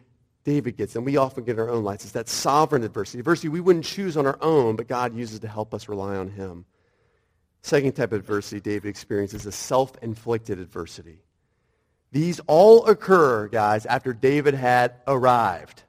David 0.47 0.77
gets, 0.77 0.95
and 0.95 1.05
we 1.05 1.17
often 1.17 1.43
get 1.43 1.59
our 1.59 1.69
own 1.69 1.83
lives. 1.83 2.05
It's 2.05 2.13
that 2.13 2.29
sovereign 2.29 2.85
adversity, 2.85 3.19
adversity 3.19 3.49
we 3.49 3.61
wouldn't 3.61 3.85
choose 3.85 4.17
on 4.17 4.27
our 4.27 4.39
own, 4.41 4.77
but 4.77 4.87
God 4.87 5.13
uses 5.13 5.41
to 5.41 5.49
help 5.49 5.75
us 5.75 5.89
rely 5.89 6.15
on 6.15 6.31
him. 6.31 6.65
Second 7.63 7.97
type 7.97 8.13
of 8.13 8.21
adversity 8.21 8.61
David 8.61 8.89
experiences 8.89 9.45
is 9.45 9.57
self-inflicted 9.57 10.61
adversity. 10.61 11.19
These 12.13 12.41
all 12.47 12.87
occur, 12.87 13.49
guys, 13.49 13.87
after 13.87 14.13
David 14.13 14.55
had 14.55 14.95
arrived. 15.09 15.83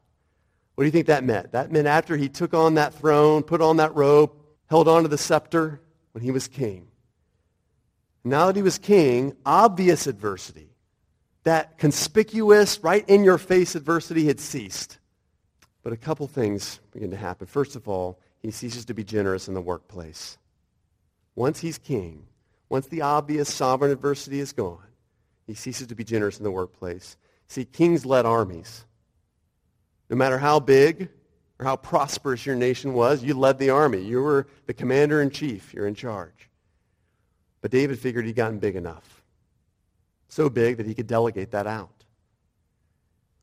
What 0.74 0.84
do 0.84 0.88
you 0.88 0.92
think 0.92 1.06
that 1.06 1.24
meant? 1.24 1.52
That 1.52 1.72
meant 1.72 1.86
after 1.86 2.18
he 2.18 2.28
took 2.28 2.56
on 2.56 2.74
that 2.74 2.96
throne, 2.96 3.44
put 3.44 3.62
on 3.62 3.78
that 3.78 3.96
robe, 3.96 4.32
held 4.72 4.88
on 4.88 5.04
to 5.04 5.08
the 5.08 5.20
scepter 5.20 5.82
when 6.14 6.24
he 6.24 6.32
was 6.32 6.48
king. 6.48 6.88
Now 8.24 8.48
that 8.48 8.56
he 8.56 8.64
was 8.64 8.80
king, 8.80 9.38
obvious 9.46 10.08
adversity 10.08 10.72
that 11.48 11.78
conspicuous, 11.78 12.84
right 12.84 13.08
in 13.08 13.24
your 13.24 13.38
face 13.38 13.76
adversity 13.76 14.26
had 14.26 14.38
ceased. 14.38 15.00
But 15.82 15.94
a 15.94 15.98
couple 15.98 16.28
things 16.28 16.82
begin 16.92 17.10
to 17.12 17.16
happen. 17.16 17.48
First 17.48 17.78
of 17.78 17.88
all, 17.88 18.20
he 18.42 18.52
ceases 18.52 18.84
to 18.84 18.94
be 18.94 19.06
generous 19.06 19.48
in 19.48 19.54
the 19.54 19.62
workplace. 19.62 20.38
Once 21.36 21.62
he's 21.62 21.78
king, 21.78 22.26
once 22.68 22.88
the 22.88 23.02
obvious 23.02 23.54
sovereign 23.54 23.92
adversity 23.92 24.42
is 24.42 24.52
gone, 24.52 24.84
he 25.46 25.54
ceases 25.54 25.88
to 25.88 25.96
be 25.96 26.04
generous 26.04 26.38
in 26.38 26.44
the 26.44 26.52
workplace. 26.52 27.16
See, 27.48 27.64
kings 27.64 28.06
led 28.06 28.26
armies. 28.26 28.84
No 30.10 30.18
matter 30.18 30.38
how 30.38 30.60
big 30.60 31.08
or 31.60 31.66
how 31.66 31.78
prosperous 31.78 32.46
your 32.46 32.58
nation 32.58 32.92
was, 32.92 33.24
you 33.24 33.34
led 33.34 33.58
the 33.58 33.70
army. 33.70 34.02
You 34.02 34.22
were 34.22 34.48
the 34.66 34.74
commander 34.74 35.22
in 35.22 35.30
chief. 35.30 35.74
You're 35.74 35.88
in 35.88 35.96
charge. 35.96 36.50
But 37.62 37.72
David 37.72 38.00
figured 38.00 38.26
he'd 38.26 38.36
gotten 38.36 38.60
big 38.60 38.76
enough 38.76 39.18
so 40.28 40.50
big 40.50 40.78
that 40.78 40.86
he 40.86 40.94
could 40.94 41.08
delegate 41.08 41.52
that 41.52 41.68
out. 41.68 42.06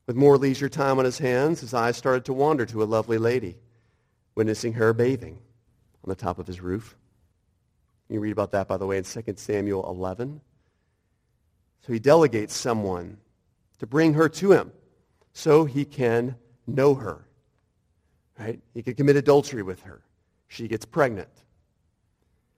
With 0.07 0.15
more 0.15 0.37
leisure 0.37 0.69
time 0.69 0.99
on 0.99 1.05
his 1.05 1.17
hands, 1.17 1.61
his 1.61 1.73
eyes 1.73 1.97
started 1.97 2.25
to 2.25 2.33
wander 2.33 2.65
to 2.67 2.83
a 2.83 2.85
lovely 2.85 3.17
lady, 3.17 3.57
witnessing 4.35 4.73
her 4.73 4.93
bathing 4.93 5.39
on 6.03 6.09
the 6.09 6.15
top 6.15 6.37
of 6.37 6.45
his 6.45 6.61
roof. 6.61 6.95
You 8.09 8.19
read 8.19 8.31
about 8.31 8.51
that, 8.51 8.67
by 8.67 8.77
the 8.77 8.85
way, 8.85 8.97
in 8.97 9.03
2 9.03 9.23
Samuel 9.35 9.87
11. 9.89 10.41
So 11.85 11.93
he 11.93 11.99
delegates 11.99 12.55
someone 12.55 13.17
to 13.79 13.87
bring 13.87 14.13
her 14.13 14.29
to 14.29 14.51
him 14.51 14.71
so 15.33 15.65
he 15.65 15.85
can 15.85 16.35
know 16.67 16.93
her. 16.93 17.25
Right? 18.39 18.59
He 18.73 18.83
can 18.83 18.93
commit 18.93 19.15
adultery 19.15 19.63
with 19.63 19.81
her. 19.83 20.01
She 20.47 20.67
gets 20.67 20.85
pregnant. 20.85 21.29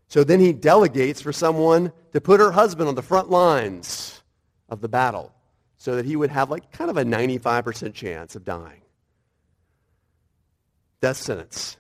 So 0.10 0.24
then 0.24 0.40
he 0.40 0.54
delegates 0.54 1.22
for 1.22 1.32
someone 1.32 1.92
to 2.14 2.22
put 2.22 2.40
her 2.40 2.52
husband 2.52 2.90
on 2.90 2.96
the 2.96 3.02
front 3.02 3.30
lines 3.30 4.17
of 4.70 4.82
the 4.82 4.90
battle 4.90 5.34
so 5.78 5.96
that 5.96 6.06
he 6.06 6.16
would 6.16 6.32
have 6.32 6.50
like 6.50 6.72
kind 6.72 6.90
of 6.90 6.98
a 6.98 7.04
95% 7.04 7.94
chance 7.94 8.36
of 8.36 8.44
dying. 8.44 8.82
Death 11.02 11.18
sentence. 11.18 11.78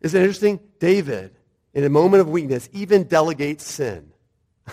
Isn't 0.00 0.18
it 0.18 0.24
interesting? 0.24 0.60
David, 0.78 1.36
in 1.74 1.84
a 1.84 1.88
moment 1.88 2.22
of 2.22 2.28
weakness, 2.28 2.68
even 2.72 3.04
delegates 3.04 3.64
sin. 3.64 4.12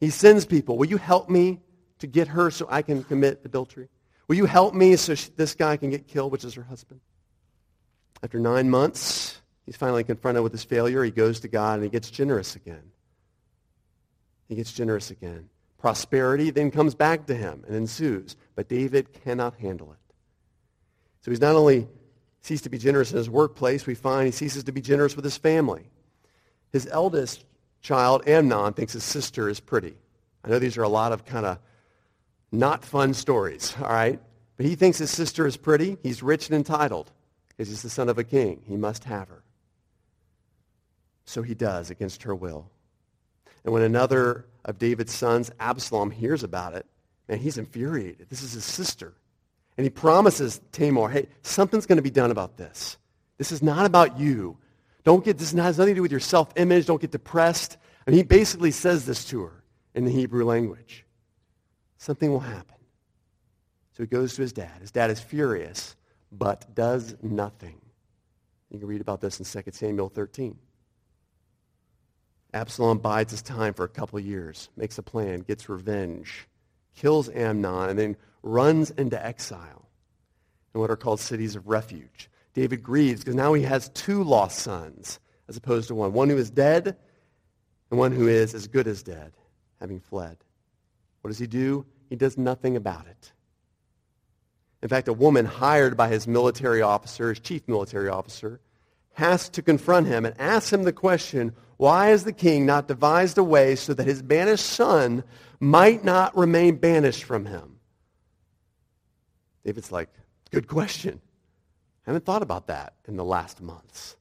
he 0.00 0.10
sends 0.10 0.44
people, 0.44 0.76
will 0.76 0.86
you 0.86 0.98
help 0.98 1.28
me 1.28 1.60
to 1.98 2.06
get 2.06 2.28
her 2.28 2.50
so 2.50 2.66
I 2.68 2.82
can 2.82 3.02
commit 3.02 3.40
adultery? 3.44 3.88
Will 4.28 4.36
you 4.36 4.46
help 4.46 4.74
me 4.74 4.96
so 4.96 5.14
she, 5.14 5.30
this 5.36 5.54
guy 5.54 5.76
can 5.76 5.90
get 5.90 6.06
killed, 6.06 6.32
which 6.32 6.44
is 6.44 6.54
her 6.54 6.62
husband? 6.62 7.00
After 8.22 8.38
nine 8.38 8.68
months, 8.68 9.40
he's 9.64 9.76
finally 9.76 10.04
confronted 10.04 10.42
with 10.42 10.52
his 10.52 10.64
failure. 10.64 11.02
He 11.02 11.10
goes 11.10 11.40
to 11.40 11.48
God 11.48 11.74
and 11.74 11.84
he 11.84 11.90
gets 11.90 12.10
generous 12.10 12.56
again. 12.56 12.92
He 14.48 14.56
gets 14.56 14.72
generous 14.72 15.10
again. 15.10 15.48
Prosperity 15.78 16.50
then 16.50 16.70
comes 16.70 16.94
back 16.94 17.26
to 17.26 17.34
him 17.34 17.64
and 17.66 17.76
ensues. 17.76 18.36
But 18.54 18.68
David 18.68 19.12
cannot 19.24 19.56
handle 19.56 19.92
it. 19.92 20.14
So 21.20 21.30
he's 21.30 21.40
not 21.40 21.56
only 21.56 21.88
ceased 22.40 22.64
to 22.64 22.70
be 22.70 22.78
generous 22.78 23.10
in 23.10 23.18
his 23.18 23.28
workplace, 23.28 23.86
we 23.86 23.94
find 23.94 24.26
he 24.26 24.32
ceases 24.32 24.64
to 24.64 24.72
be 24.72 24.80
generous 24.80 25.16
with 25.16 25.24
his 25.24 25.36
family. 25.36 25.90
His 26.72 26.88
eldest 26.90 27.44
child, 27.80 28.26
Amnon, 28.28 28.72
thinks 28.72 28.92
his 28.92 29.04
sister 29.04 29.48
is 29.48 29.60
pretty. 29.60 29.96
I 30.44 30.48
know 30.48 30.58
these 30.58 30.78
are 30.78 30.82
a 30.82 30.88
lot 30.88 31.12
of 31.12 31.24
kind 31.24 31.44
of 31.44 31.58
not 32.52 32.84
fun 32.84 33.14
stories, 33.14 33.74
all 33.80 33.88
right? 33.88 34.20
But 34.56 34.66
he 34.66 34.74
thinks 34.76 34.98
his 34.98 35.10
sister 35.10 35.46
is 35.46 35.56
pretty. 35.56 35.98
He's 36.02 36.22
rich 36.22 36.48
and 36.48 36.56
entitled 36.56 37.10
because 37.48 37.68
he's 37.68 37.82
the 37.82 37.90
son 37.90 38.08
of 38.08 38.18
a 38.18 38.24
king. 38.24 38.62
He 38.66 38.76
must 38.76 39.04
have 39.04 39.28
her. 39.28 39.42
So 41.24 41.42
he 41.42 41.54
does 41.54 41.90
against 41.90 42.22
her 42.22 42.34
will. 42.34 42.70
And 43.64 43.72
when 43.72 43.82
another 43.82 44.46
of 44.66 44.78
David's 44.78 45.14
sons, 45.14 45.50
Absalom, 45.58 46.10
hears 46.10 46.42
about 46.42 46.74
it, 46.74 46.84
man, 47.28 47.38
he's 47.38 47.56
infuriated. 47.56 48.28
This 48.28 48.42
is 48.42 48.52
his 48.52 48.64
sister. 48.64 49.14
And 49.78 49.84
he 49.84 49.90
promises 49.90 50.60
Tamar, 50.72 51.08
hey, 51.08 51.28
something's 51.42 51.86
going 51.86 51.96
to 51.96 52.02
be 52.02 52.10
done 52.10 52.30
about 52.30 52.56
this. 52.56 52.98
This 53.38 53.52
is 53.52 53.62
not 53.62 53.86
about 53.86 54.18
you. 54.18 54.58
Don't 55.04 55.24
get, 55.24 55.38
this 55.38 55.52
has 55.52 55.78
nothing 55.78 55.94
to 55.94 55.98
do 55.98 56.02
with 56.02 56.10
your 56.10 56.20
self-image. 56.20 56.86
Don't 56.86 57.00
get 57.00 57.12
depressed. 57.12 57.76
And 58.06 58.14
he 58.14 58.22
basically 58.22 58.70
says 58.70 59.06
this 59.06 59.24
to 59.26 59.42
her 59.42 59.62
in 59.94 60.04
the 60.04 60.10
Hebrew 60.10 60.44
language. 60.44 61.04
Something 61.98 62.30
will 62.30 62.40
happen. 62.40 62.76
So 63.92 64.02
he 64.02 64.06
goes 64.06 64.34
to 64.34 64.42
his 64.42 64.52
dad. 64.52 64.80
His 64.80 64.90
dad 64.90 65.10
is 65.10 65.20
furious, 65.20 65.96
but 66.32 66.74
does 66.74 67.14
nothing. 67.22 67.80
You 68.70 68.78
can 68.78 68.88
read 68.88 69.00
about 69.00 69.20
this 69.20 69.38
in 69.38 69.62
2 69.62 69.70
Samuel 69.72 70.08
13. 70.08 70.58
Absalom 72.54 72.98
bides 72.98 73.32
his 73.32 73.42
time 73.42 73.74
for 73.74 73.84
a 73.84 73.88
couple 73.88 74.18
years, 74.18 74.70
makes 74.76 74.98
a 74.98 75.02
plan, 75.02 75.40
gets 75.40 75.68
revenge, 75.68 76.48
kills 76.94 77.28
Amnon, 77.28 77.90
and 77.90 77.98
then 77.98 78.16
runs 78.42 78.90
into 78.90 79.22
exile. 79.24 79.88
in 80.74 80.80
what 80.80 80.90
are 80.90 80.96
called 80.96 81.20
cities 81.20 81.56
of 81.56 81.66
refuge. 81.68 82.30
David 82.52 82.82
grieves 82.82 83.20
because 83.20 83.34
now 83.34 83.54
he 83.54 83.62
has 83.62 83.88
two 83.90 84.22
lost 84.22 84.58
sons 84.58 85.18
as 85.48 85.56
opposed 85.56 85.88
to 85.88 85.94
one. 85.94 86.12
One 86.12 86.28
who 86.28 86.36
is 86.36 86.50
dead 86.50 86.96
and 87.90 87.98
one 87.98 88.12
who 88.12 88.28
is 88.28 88.54
as 88.54 88.66
good 88.66 88.86
as 88.86 89.02
dead, 89.02 89.32
having 89.80 90.00
fled. 90.00 90.36
What 91.20 91.28
does 91.28 91.38
he 91.38 91.46
do? 91.46 91.86
He 92.10 92.16
does 92.16 92.36
nothing 92.36 92.76
about 92.76 93.06
it. 93.06 93.32
In 94.82 94.88
fact, 94.88 95.08
a 95.08 95.12
woman 95.12 95.46
hired 95.46 95.96
by 95.96 96.08
his 96.08 96.28
military 96.28 96.82
officer, 96.82 97.30
his 97.30 97.40
chief 97.40 97.66
military 97.66 98.08
officer, 98.08 98.60
has 99.14 99.48
to 99.48 99.62
confront 99.62 100.06
him 100.06 100.26
and 100.26 100.38
ask 100.38 100.72
him 100.72 100.82
the 100.82 100.92
question, 100.92 101.54
why 101.76 102.08
has 102.08 102.24
the 102.24 102.32
king 102.32 102.64
not 102.64 102.88
devised 102.88 103.38
a 103.38 103.44
way 103.44 103.76
so 103.76 103.92
that 103.94 104.06
his 104.06 104.22
banished 104.22 104.66
son 104.66 105.24
might 105.60 106.04
not 106.04 106.36
remain 106.36 106.76
banished 106.76 107.24
from 107.24 107.46
him? 107.46 107.78
David's 109.64 109.92
like, 109.92 110.08
good 110.50 110.68
question. 110.68 111.20
I 112.06 112.10
haven't 112.10 112.24
thought 112.24 112.42
about 112.42 112.68
that 112.68 112.94
in 113.06 113.16
the 113.16 113.24
last 113.24 113.60
months. 113.60 114.16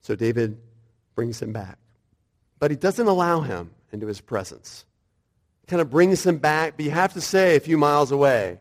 So 0.00 0.14
David 0.14 0.58
brings 1.14 1.42
him 1.42 1.52
back. 1.52 1.78
But 2.58 2.70
he 2.70 2.76
doesn't 2.76 3.06
allow 3.06 3.40
him 3.40 3.72
into 3.92 4.06
his 4.06 4.20
presence. 4.20 4.84
Kind 5.66 5.82
of 5.82 5.90
brings 5.90 6.24
him 6.24 6.38
back, 6.38 6.76
but 6.76 6.84
you 6.84 6.92
have 6.92 7.12
to 7.14 7.20
say 7.20 7.56
a 7.56 7.60
few 7.60 7.76
miles 7.76 8.12
away. 8.12 8.60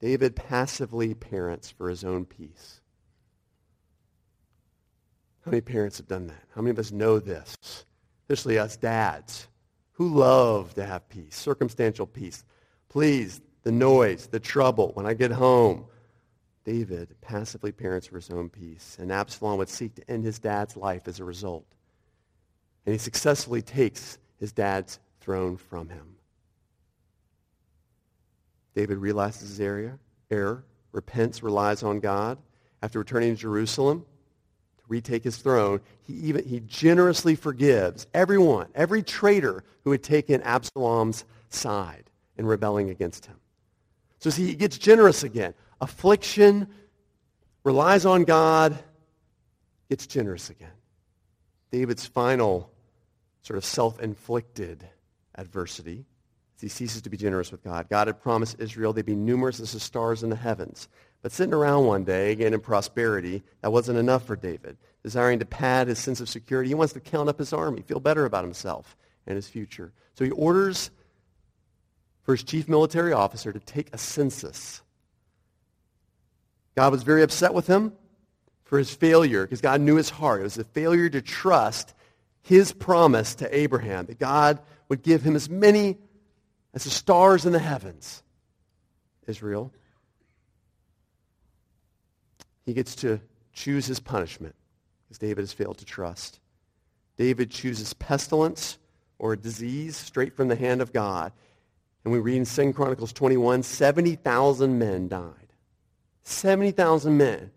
David 0.00 0.34
passively 0.34 1.14
parents 1.14 1.70
for 1.70 1.88
his 1.88 2.04
own 2.04 2.24
peace. 2.24 2.80
How 5.44 5.50
many 5.50 5.60
parents 5.60 5.98
have 5.98 6.08
done 6.08 6.26
that? 6.28 6.42
How 6.54 6.62
many 6.62 6.70
of 6.70 6.78
us 6.78 6.90
know 6.90 7.18
this? 7.18 7.54
Especially 8.22 8.58
us 8.58 8.78
dads 8.78 9.48
who 9.92 10.08
love 10.08 10.72
to 10.74 10.86
have 10.86 11.08
peace, 11.10 11.36
circumstantial 11.36 12.06
peace. 12.06 12.44
Please, 12.88 13.42
the 13.62 13.70
noise, 13.70 14.26
the 14.26 14.40
trouble, 14.40 14.92
when 14.94 15.04
I 15.04 15.12
get 15.12 15.30
home. 15.30 15.84
David 16.64 17.14
passively 17.20 17.72
parents 17.72 18.06
for 18.06 18.16
his 18.16 18.30
own 18.30 18.48
peace, 18.48 18.96
and 18.98 19.12
Absalom 19.12 19.58
would 19.58 19.68
seek 19.68 19.94
to 19.96 20.10
end 20.10 20.24
his 20.24 20.38
dad's 20.38 20.78
life 20.78 21.06
as 21.06 21.20
a 21.20 21.24
result. 21.24 21.66
And 22.86 22.94
he 22.94 22.98
successfully 22.98 23.60
takes 23.60 24.16
his 24.40 24.50
dad's 24.50 24.98
throne 25.20 25.58
from 25.58 25.90
him. 25.90 26.16
David 28.74 28.96
realizes 28.96 29.50
his 29.50 29.60
area, 29.60 29.98
error, 30.30 30.64
repents, 30.92 31.42
relies 31.42 31.82
on 31.82 32.00
God. 32.00 32.38
After 32.82 32.98
returning 32.98 33.34
to 33.34 33.40
Jerusalem 33.40 34.06
retake 34.94 35.24
his 35.24 35.36
throne, 35.36 35.80
he, 36.06 36.14
even, 36.14 36.44
he 36.44 36.60
generously 36.60 37.34
forgives 37.34 38.06
everyone, 38.14 38.68
every 38.74 39.02
traitor 39.02 39.64
who 39.84 39.90
had 39.90 40.02
taken 40.02 40.42
Absalom's 40.42 41.24
side 41.48 42.10
in 42.36 42.46
rebelling 42.46 42.90
against 42.90 43.26
him. 43.26 43.36
So 44.18 44.30
see, 44.30 44.46
he 44.46 44.54
gets 44.54 44.78
generous 44.78 45.22
again. 45.22 45.54
Affliction, 45.80 46.68
relies 47.62 48.06
on 48.06 48.24
God, 48.24 48.78
gets 49.88 50.06
generous 50.06 50.50
again. 50.50 50.70
David's 51.70 52.06
final 52.06 52.70
sort 53.42 53.58
of 53.58 53.64
self-inflicted 53.64 54.88
adversity 55.34 56.06
he 56.64 56.70
ceases 56.70 57.02
to 57.02 57.10
be 57.10 57.18
generous 57.18 57.52
with 57.52 57.62
God. 57.62 57.90
God 57.90 58.06
had 58.06 58.22
promised 58.22 58.56
Israel 58.58 58.94
they'd 58.94 59.04
be 59.04 59.14
numerous 59.14 59.60
as 59.60 59.72
the 59.72 59.80
stars 59.80 60.22
in 60.22 60.30
the 60.30 60.36
heavens. 60.36 60.88
But 61.24 61.32
sitting 61.32 61.54
around 61.54 61.86
one 61.86 62.04
day, 62.04 62.32
again 62.32 62.52
in 62.52 62.60
prosperity, 62.60 63.42
that 63.62 63.72
wasn't 63.72 63.96
enough 63.96 64.26
for 64.26 64.36
David. 64.36 64.76
Desiring 65.02 65.38
to 65.38 65.46
pad 65.46 65.88
his 65.88 65.98
sense 65.98 66.20
of 66.20 66.28
security, 66.28 66.68
he 66.68 66.74
wants 66.74 66.92
to 66.92 67.00
count 67.00 67.30
up 67.30 67.38
his 67.38 67.54
army, 67.54 67.80
feel 67.80 67.98
better 67.98 68.26
about 68.26 68.44
himself 68.44 68.94
and 69.26 69.34
his 69.34 69.48
future. 69.48 69.94
So 70.18 70.26
he 70.26 70.30
orders 70.32 70.90
for 72.24 72.34
his 72.34 72.42
chief 72.42 72.68
military 72.68 73.14
officer 73.14 73.54
to 73.54 73.58
take 73.58 73.88
a 73.94 73.96
census. 73.96 74.82
God 76.74 76.92
was 76.92 77.04
very 77.04 77.22
upset 77.22 77.54
with 77.54 77.68
him 77.68 77.94
for 78.64 78.76
his 78.76 78.94
failure 78.94 79.44
because 79.44 79.62
God 79.62 79.80
knew 79.80 79.96
his 79.96 80.10
heart. 80.10 80.40
It 80.40 80.44
was 80.44 80.58
a 80.58 80.64
failure 80.64 81.08
to 81.08 81.22
trust 81.22 81.94
his 82.42 82.70
promise 82.70 83.34
to 83.36 83.56
Abraham 83.56 84.04
that 84.06 84.18
God 84.18 84.58
would 84.90 85.02
give 85.02 85.22
him 85.22 85.36
as 85.36 85.48
many 85.48 85.96
as 86.74 86.84
the 86.84 86.90
stars 86.90 87.46
in 87.46 87.52
the 87.54 87.58
heavens. 87.60 88.22
Israel. 89.26 89.72
He 92.64 92.74
gets 92.74 92.94
to 92.96 93.20
choose 93.52 93.86
his 93.86 94.00
punishment 94.00 94.54
because 95.04 95.18
David 95.18 95.42
has 95.42 95.52
failed 95.52 95.78
to 95.78 95.84
trust. 95.84 96.40
David 97.16 97.50
chooses 97.50 97.92
pestilence 97.94 98.78
or 99.18 99.36
disease 99.36 99.96
straight 99.96 100.34
from 100.36 100.48
the 100.48 100.56
hand 100.56 100.82
of 100.82 100.92
God. 100.92 101.32
And 102.04 102.12
we 102.12 102.18
read 102.18 102.36
in 102.36 102.44
2 102.44 102.72
Chronicles 102.72 103.12
21, 103.12 103.62
70,000 103.62 104.78
men 104.78 105.08
died. 105.08 105.32
70,000 106.22 107.16
men 107.16 107.50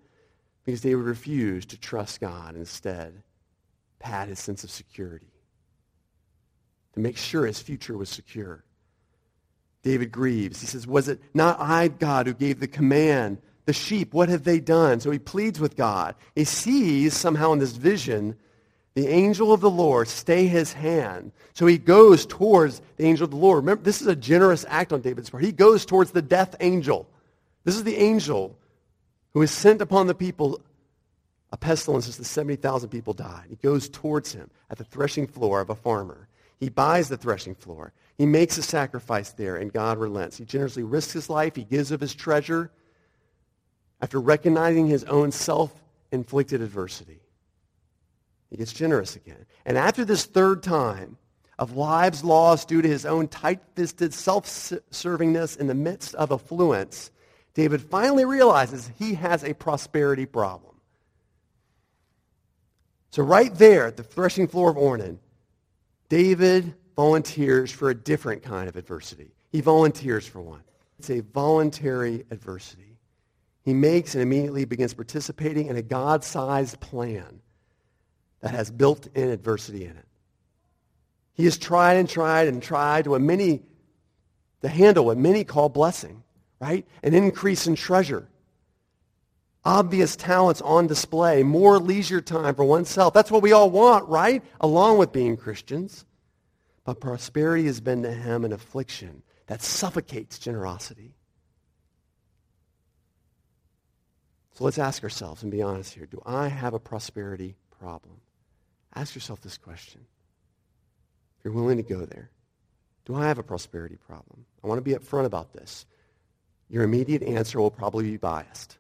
because 0.64 0.82
they 0.82 0.96
refused 0.96 1.70
to 1.70 1.80
trust 1.80 2.20
God 2.20 2.56
instead, 2.56 3.24
pad 4.00 4.28
his 4.28 4.40
sense 4.40 4.66
of 4.66 4.70
security, 4.70 5.32
to 6.94 7.00
make 7.00 7.16
sure 7.16 7.46
his 7.46 7.62
future 7.62 7.98
was 7.98 8.10
secure. 8.10 8.66
David 9.82 10.12
grieves. 10.12 10.60
He 10.60 10.68
says, 10.68 10.86
was 10.86 11.08
it 11.08 11.22
not 11.34 11.58
I, 11.62 11.88
God, 11.88 12.28
who 12.28 12.34
gave 12.34 12.60
the 12.60 12.68
command? 12.68 13.38
The 13.68 13.74
sheep, 13.74 14.14
what 14.14 14.30
have 14.30 14.46
they 14.46 14.62
done? 14.62 15.02
So 15.02 15.12
he 15.12 15.20
pleads 15.20 15.60
with 15.60 15.76
God. 15.76 16.16
He 16.36 16.46
sees 16.46 17.14
somehow 17.14 17.52
in 17.52 17.60
this 17.60 17.74
vision 17.74 18.38
the 18.96 19.10
angel 19.10 19.52
of 19.52 19.60
the 19.60 19.70
Lord 19.70 20.08
stay 20.08 20.48
his 20.48 20.72
hand. 20.72 21.34
So 21.54 21.68
he 21.68 21.78
goes 21.78 22.26
towards 22.26 22.82
the 22.96 23.04
angel 23.04 23.26
of 23.26 23.32
the 23.32 23.38
Lord. 23.38 23.58
Remember, 23.58 23.84
this 23.84 24.02
is 24.02 24.08
a 24.08 24.16
generous 24.16 24.66
act 24.70 24.94
on 24.94 25.02
David's 25.02 25.30
part. 25.30 25.44
He 25.44 25.52
goes 25.52 25.86
towards 25.86 26.12
the 26.12 26.22
death 26.22 26.56
angel. 26.62 27.10
This 27.66 27.76
is 27.76 27.84
the 27.84 27.98
angel 27.98 28.58
who 29.34 29.42
is 29.42 29.52
sent 29.52 29.82
upon 29.82 30.08
the 30.08 30.16
people 30.16 30.62
a 31.52 31.58
pestilence 31.58 32.08
as 32.08 32.16
the 32.16 32.24
70,000 32.24 32.88
people 32.88 33.14
died. 33.14 33.48
He 33.50 33.58
goes 33.58 33.90
towards 33.90 34.32
him 34.32 34.50
at 34.70 34.78
the 34.78 34.86
threshing 34.86 35.28
floor 35.28 35.60
of 35.60 35.70
a 35.70 35.76
farmer. 35.76 36.30
He 36.58 36.70
buys 36.70 37.10
the 37.10 37.18
threshing 37.18 37.56
floor. 37.56 37.92
He 38.18 38.26
makes 38.26 38.58
a 38.58 38.64
sacrifice 38.64 39.34
there, 39.34 39.58
and 39.58 39.74
God 39.74 39.98
relents. 39.98 40.38
He 40.38 40.46
generously 40.46 40.84
risks 40.84 41.12
his 41.12 41.30
life. 41.30 41.58
He 41.58 41.66
gives 41.66 41.92
of 41.92 42.00
his 42.00 42.16
treasure 42.16 42.72
after 44.02 44.20
recognizing 44.20 44.88
his 44.88 45.04
own 45.06 45.32
self-inflicted 45.32 46.62
adversity. 46.62 47.20
He 48.50 48.58
gets 48.58 48.74
generous 48.74 49.16
again. 49.16 49.46
And 49.66 49.78
after 49.78 50.06
this 50.06 50.26
third 50.26 50.64
time 50.64 51.18
of 51.60 51.76
lives 51.76 52.24
lost 52.24 52.68
due 52.68 52.82
to 52.82 52.88
his 52.88 53.06
own 53.06 53.28
tight-fisted 53.28 54.14
self-servingness 54.14 55.58
in 55.58 55.68
the 55.68 55.74
midst 55.74 56.16
of 56.16 56.32
affluence, 56.32 57.12
David 57.54 57.82
finally 57.82 58.26
realizes 58.26 58.92
he 59.00 59.16
has 59.16 59.44
a 59.44 59.54
prosperity 59.54 60.26
problem. 60.26 60.76
So 63.10 63.24
right 63.24 63.54
there 63.56 63.88
at 63.88 63.98
the 63.98 64.04
threshing 64.04 64.48
floor 64.48 64.70
of 64.70 64.76
Ornan, 64.76 65.18
David 66.08 66.76
volunteers 66.96 67.72
for 67.72 67.90
a 67.90 67.96
different 67.96 68.44
kind 68.44 68.70
of 68.70 68.76
adversity. 68.76 69.32
He 69.50 69.62
volunteers 69.62 70.28
for 70.28 70.42
one. 70.42 70.62
It's 71.00 71.10
a 71.10 71.22
voluntary 71.22 72.26
adversity. 72.32 72.97
He 73.68 73.74
makes 73.74 74.16
and 74.16 74.22
immediately 74.22 74.64
begins 74.64 74.94
participating 74.94 75.68
in 75.68 75.76
a 75.76 75.82
God-sized 75.82 76.80
plan 76.80 77.42
that 78.40 78.52
has 78.52 78.72
built-in 78.72 79.28
adversity 79.28 79.84
in 79.84 79.92
it. 79.92 80.06
He 81.34 81.44
has 81.44 81.58
tried 81.58 81.96
and 81.96 82.08
tried 82.08 82.48
and 82.48 82.64
tried 82.64 83.04
to, 83.04 83.20
many, 83.20 83.64
to 84.62 84.70
handle 84.70 85.04
what 85.04 85.18
many 85.18 85.44
call 85.44 85.68
blessing, 85.68 86.24
right? 86.62 86.88
An 87.04 87.14
increase 87.14 87.68
in 87.68 87.76
treasure. 87.76 88.30
Obvious 89.66 90.16
talents 90.16 90.62
on 90.62 90.88
display, 90.88 91.44
more 91.44 91.78
leisure 91.78 92.22
time 92.22 92.56
for 92.56 92.64
oneself. 92.64 93.14
That's 93.14 93.30
what 93.30 93.42
we 93.42 93.52
all 93.52 93.70
want, 93.70 94.08
right? 94.08 94.46
Along 94.62 94.98
with 94.98 95.12
being 95.12 95.36
Christians. 95.36 96.06
But 96.86 97.02
prosperity 97.02 97.66
has 97.66 97.82
been 97.82 98.04
to 98.04 98.14
him 98.14 98.46
an 98.46 98.54
affliction 98.54 99.24
that 99.48 99.62
suffocates 99.62 100.40
generosity. 100.40 101.17
So 104.58 104.64
let's 104.64 104.80
ask 104.80 105.04
ourselves 105.04 105.44
and 105.44 105.52
be 105.52 105.62
honest 105.62 105.94
here. 105.94 106.08
Do 106.08 106.20
I 106.26 106.48
have 106.48 106.74
a 106.74 106.80
prosperity 106.80 107.54
problem? 107.80 108.16
Ask 108.96 109.14
yourself 109.14 109.40
this 109.40 109.56
question. 109.56 110.02
If 111.38 111.46
you're 111.46 111.54
willing 111.54 111.78
to 111.78 111.84
go 111.84 112.06
there, 112.06 112.32
do 113.06 113.14
I 113.14 113.28
have 113.28 113.38
a 113.38 113.44
prosperity 113.44 113.98
problem? 114.08 114.46
I 114.64 114.68
want 114.68 114.80
to 114.80 114.82
be 114.82 114.96
upfront 114.96 115.26
about 115.26 115.54
this. 115.54 115.86
Your 116.70 116.82
immediate 116.82 117.22
answer 117.22 117.62
will 117.62 117.70
probably 117.70 118.06
be 118.06 118.18
biased. 118.18 118.80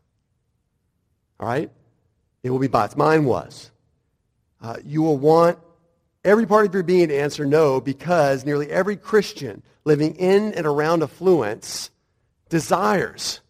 All 1.39 1.47
right? 1.47 1.69
It 2.41 2.49
will 2.49 2.57
be 2.57 2.67
biased. 2.67 2.97
Mine 2.97 3.25
was. 3.25 3.69
Uh, 4.59 4.77
you 4.83 5.03
will 5.03 5.19
want 5.19 5.59
every 6.23 6.47
part 6.47 6.65
of 6.65 6.73
your 6.73 6.81
being 6.81 7.09
to 7.09 7.15
answer 7.15 7.45
no 7.45 7.79
because 7.79 8.43
nearly 8.43 8.67
every 8.71 8.97
Christian 8.97 9.61
living 9.85 10.15
in 10.15 10.55
and 10.55 10.65
around 10.65 11.03
affluence 11.03 11.91
desires 12.49 13.41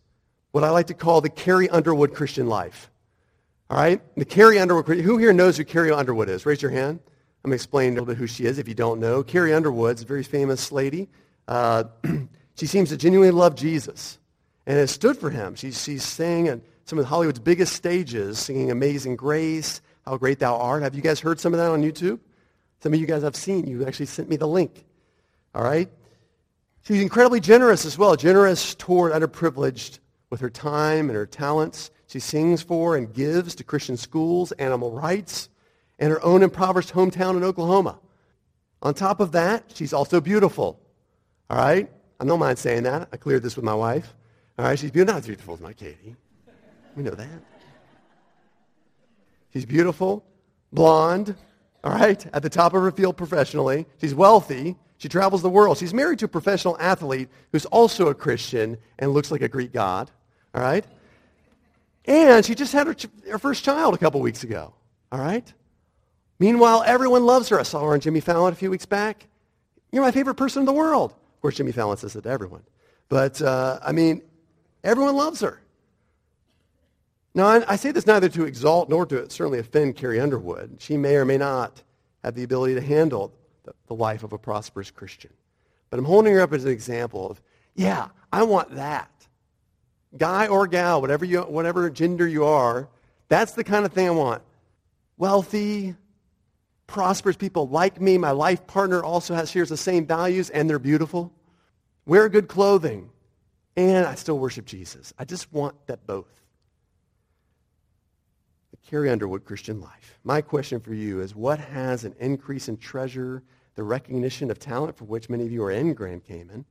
what 0.57 0.63
I 0.63 0.71
like 0.71 0.87
to 0.87 0.95
call 0.95 1.21
the 1.21 1.29
Carrie 1.29 1.69
Underwood 1.69 2.15
Christian 2.15 2.47
life. 2.47 2.89
All 3.69 3.77
right? 3.77 4.01
The 4.17 4.25
Carrie 4.25 4.57
Underwood, 4.57 5.01
who 5.01 5.19
here 5.19 5.31
knows 5.31 5.55
who 5.55 5.63
Carrie 5.63 5.91
Underwood 5.91 6.29
is? 6.29 6.47
Raise 6.47 6.63
your 6.63 6.71
hand. 6.71 6.99
I'm 7.43 7.51
going 7.51 7.51
to 7.51 7.55
explain 7.55 7.89
a 7.89 7.93
little 7.93 8.07
bit 8.07 8.17
who 8.17 8.25
she 8.25 8.45
is 8.45 8.57
if 8.57 8.67
you 8.67 8.73
don't 8.73 8.99
know. 8.99 9.21
Carrie 9.21 9.53
Underwood's 9.53 10.01
a 10.01 10.05
very 10.05 10.23
famous 10.23 10.71
lady. 10.71 11.09
Uh, 11.47 11.83
she 12.55 12.65
seems 12.65 12.89
to 12.89 12.97
genuinely 12.97 13.29
love 13.29 13.53
Jesus. 13.53 14.17
and 14.65 14.79
has 14.79 14.89
stood 14.89 15.19
for 15.19 15.29
him. 15.29 15.53
She's, 15.53 15.83
she's 15.83 16.03
sang 16.03 16.49
on 16.49 16.63
some 16.85 16.97
of 16.97 17.05
Hollywood's 17.05 17.37
biggest 17.37 17.73
stages, 17.73 18.39
singing 18.39 18.71
Amazing 18.71 19.15
Grace, 19.15 19.79
How 20.07 20.17
Great 20.17 20.39
Thou 20.39 20.57
Art. 20.57 20.81
Have 20.81 20.95
you 20.95 21.03
guys 21.03 21.19
heard 21.19 21.39
some 21.39 21.53
of 21.53 21.59
that 21.59 21.69
on 21.69 21.83
YouTube? 21.83 22.17
Some 22.79 22.95
of 22.95 22.99
you 22.99 23.05
guys 23.05 23.21
have 23.21 23.35
seen. 23.35 23.67
You 23.67 23.85
actually 23.85 24.07
sent 24.07 24.27
me 24.27 24.37
the 24.37 24.47
link. 24.47 24.85
All 25.53 25.63
right? 25.63 25.87
She's 26.81 26.99
incredibly 26.99 27.41
generous 27.41 27.85
as 27.85 27.95
well, 27.95 28.15
generous 28.15 28.73
toward 28.73 29.11
underprivileged 29.11 29.99
with 30.29 30.39
her 30.41 30.49
time 30.49 31.09
and 31.09 31.15
her 31.15 31.25
talents. 31.25 31.91
She 32.07 32.19
sings 32.19 32.61
for 32.61 32.95
and 32.95 33.13
gives 33.13 33.55
to 33.55 33.63
Christian 33.63 33.97
schools, 33.97 34.51
animal 34.53 34.91
rights, 34.91 35.49
and 35.99 36.11
her 36.11 36.23
own 36.23 36.43
impoverished 36.43 36.93
hometown 36.93 37.35
in 37.37 37.43
Oklahoma. 37.43 37.99
On 38.81 38.93
top 38.93 39.19
of 39.19 39.31
that, 39.31 39.63
she's 39.73 39.93
also 39.93 40.21
beautiful. 40.21 40.79
All 41.49 41.57
right? 41.57 41.89
I 42.19 42.25
don't 42.25 42.39
mind 42.39 42.59
saying 42.59 42.83
that. 42.83 43.09
I 43.11 43.17
cleared 43.17 43.43
this 43.43 43.55
with 43.55 43.65
my 43.65 43.73
wife. 43.73 44.13
All 44.57 44.65
right? 44.65 44.77
She's 44.77 44.91
beautiful. 44.91 45.13
Not 45.15 45.19
as 45.19 45.27
beautiful 45.27 45.53
as 45.55 45.61
my 45.61 45.73
Katie. 45.73 46.15
We 46.95 47.03
know 47.03 47.11
that. 47.11 47.43
She's 49.53 49.65
beautiful, 49.65 50.25
blonde, 50.71 51.35
all 51.83 51.93
right, 51.93 52.25
at 52.33 52.41
the 52.41 52.49
top 52.49 52.73
of 52.73 52.81
her 52.81 52.91
field 52.91 53.17
professionally. 53.17 53.85
She's 54.01 54.13
wealthy. 54.13 54.75
She 54.97 55.07
travels 55.07 55.41
the 55.41 55.49
world. 55.49 55.77
She's 55.77 55.93
married 55.93 56.19
to 56.19 56.25
a 56.25 56.27
professional 56.27 56.77
athlete 56.79 57.29
who's 57.51 57.65
also 57.67 58.07
a 58.07 58.15
Christian 58.15 58.77
and 58.99 59.13
looks 59.13 59.31
like 59.31 59.41
a 59.41 59.47
Greek 59.47 59.71
god. 59.71 60.11
All 60.57 60.63
right? 60.63 60.83
And 62.05 62.43
she 62.43 62.55
just 62.55 62.73
had 62.73 62.87
her, 62.87 62.95
her 63.29 63.37
first 63.37 63.63
child 63.63 63.93
a 63.93 63.97
couple 63.99 64.19
weeks 64.21 64.43
ago. 64.43 64.73
All 65.11 65.19
right? 65.19 65.53
Meanwhile, 66.39 66.83
everyone 66.87 67.27
loves 67.27 67.49
her. 67.49 67.59
I 67.59 67.63
saw 67.63 67.85
her 67.85 67.93
on 67.93 67.99
Jimmy 67.99 68.21
Fallon 68.21 68.53
a 68.53 68.55
few 68.55 68.71
weeks 68.71 68.87
back. 68.87 69.27
You're 69.91 70.01
my 70.01 70.09
favorite 70.09 70.33
person 70.33 70.63
in 70.63 70.65
the 70.65 70.73
world. 70.73 71.11
Of 71.11 71.41
course, 71.43 71.57
Jimmy 71.57 71.73
Fallon 71.73 71.95
says 71.97 72.15
it 72.15 72.23
to 72.23 72.29
everyone. 72.29 72.63
But, 73.07 73.39
uh, 73.39 73.77
I 73.83 73.91
mean, 73.91 74.23
everyone 74.83 75.15
loves 75.15 75.41
her. 75.41 75.61
Now, 77.35 77.45
I, 77.45 77.73
I 77.73 77.75
say 77.75 77.91
this 77.91 78.07
neither 78.07 78.27
to 78.29 78.45
exalt 78.45 78.89
nor 78.89 79.05
to 79.05 79.29
certainly 79.29 79.59
offend 79.59 79.95
Carrie 79.95 80.19
Underwood. 80.19 80.77
She 80.79 80.97
may 80.97 81.17
or 81.17 81.25
may 81.25 81.37
not 81.37 81.83
have 82.23 82.33
the 82.33 82.41
ability 82.41 82.73
to 82.73 82.81
handle 82.81 83.31
the, 83.63 83.73
the 83.85 83.93
life 83.93 84.23
of 84.23 84.33
a 84.33 84.39
prosperous 84.39 84.89
Christian. 84.89 85.33
But 85.91 85.99
I'm 85.99 86.05
holding 86.05 86.33
her 86.33 86.41
up 86.41 86.51
as 86.51 86.65
an 86.65 86.71
example 86.71 87.29
of, 87.29 87.43
yeah, 87.75 88.07
I 88.33 88.41
want 88.41 88.73
that. 88.73 89.11
Guy 90.17 90.47
or 90.47 90.67
gal, 90.67 91.01
whatever, 91.01 91.25
you, 91.25 91.41
whatever 91.41 91.89
gender 91.89 92.27
you 92.27 92.45
are, 92.45 92.89
that's 93.30 93.53
the 93.53 93.63
kind 93.63 93.86
of 93.86 93.93
thing 93.93 94.08
I 94.08 94.12
want. 94.12 94.41
Wealthy, 95.17 95.95
prosperous 96.88 97.36
people 97.36 97.67
like 97.67 97.99
me. 97.99 98.17
My 98.17 98.32
life 98.32 98.65
partner 98.67 99.03
also 99.03 99.36
has, 99.36 99.51
shares 99.51 99.69
the 99.69 99.77
same 99.77 100.06
values, 100.06 100.49
and 100.49 100.69
they're 100.69 100.80
beautiful. 100.80 101.34
Wear 102.06 102.30
good 102.30 102.47
clothing. 102.47 103.10
And 103.75 104.08
I 104.08 104.15
still 104.15 104.39
worship 104.39 104.65
Jesus. 104.65 105.13
I 105.19 105.25
just 105.25 105.51
want 105.53 105.75
that 105.88 106.08
both. 106.08 106.41
The 108.71 108.77
Carrie 108.89 109.10
Underwood 109.10 109.45
Christian 109.45 109.82
life. 109.82 110.17
My 110.23 110.41
question 110.41 110.80
for 110.80 110.93
you 110.93 111.21
is 111.21 111.36
what 111.36 111.60
has 111.60 112.03
an 112.03 112.15
increase 112.19 112.69
in 112.69 112.77
treasure, 112.77 113.43
the 113.75 113.84
recognition 113.84 114.49
of 114.49 114.58
talent 114.58 114.97
for 114.97 115.06
which 115.06 115.30
many 115.30 115.45
of 115.45 115.51
you 115.51 115.63
are 115.63 115.71
in 115.71 115.93
Grand 115.93 116.23
Cayman, 116.23 116.65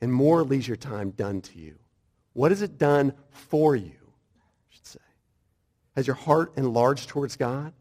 and 0.00 0.12
more 0.12 0.44
leisure 0.44 0.76
time 0.76 1.10
done 1.10 1.40
to 1.40 1.58
you? 1.58 1.76
What 2.38 2.52
has 2.52 2.62
it 2.62 2.78
done 2.78 3.14
for 3.30 3.74
you, 3.74 3.90
I 3.90 4.68
should 4.68 4.86
say? 4.86 5.00
Has 5.96 6.06
your 6.06 6.14
heart 6.14 6.52
enlarged 6.56 7.08
towards 7.08 7.34
God? 7.34 7.72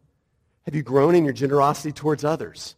Have 0.66 0.74
you 0.74 0.82
grown 0.82 1.14
in 1.14 1.26
your 1.26 1.34
generosity 1.34 1.92
towards 1.92 2.24
others? 2.24 2.76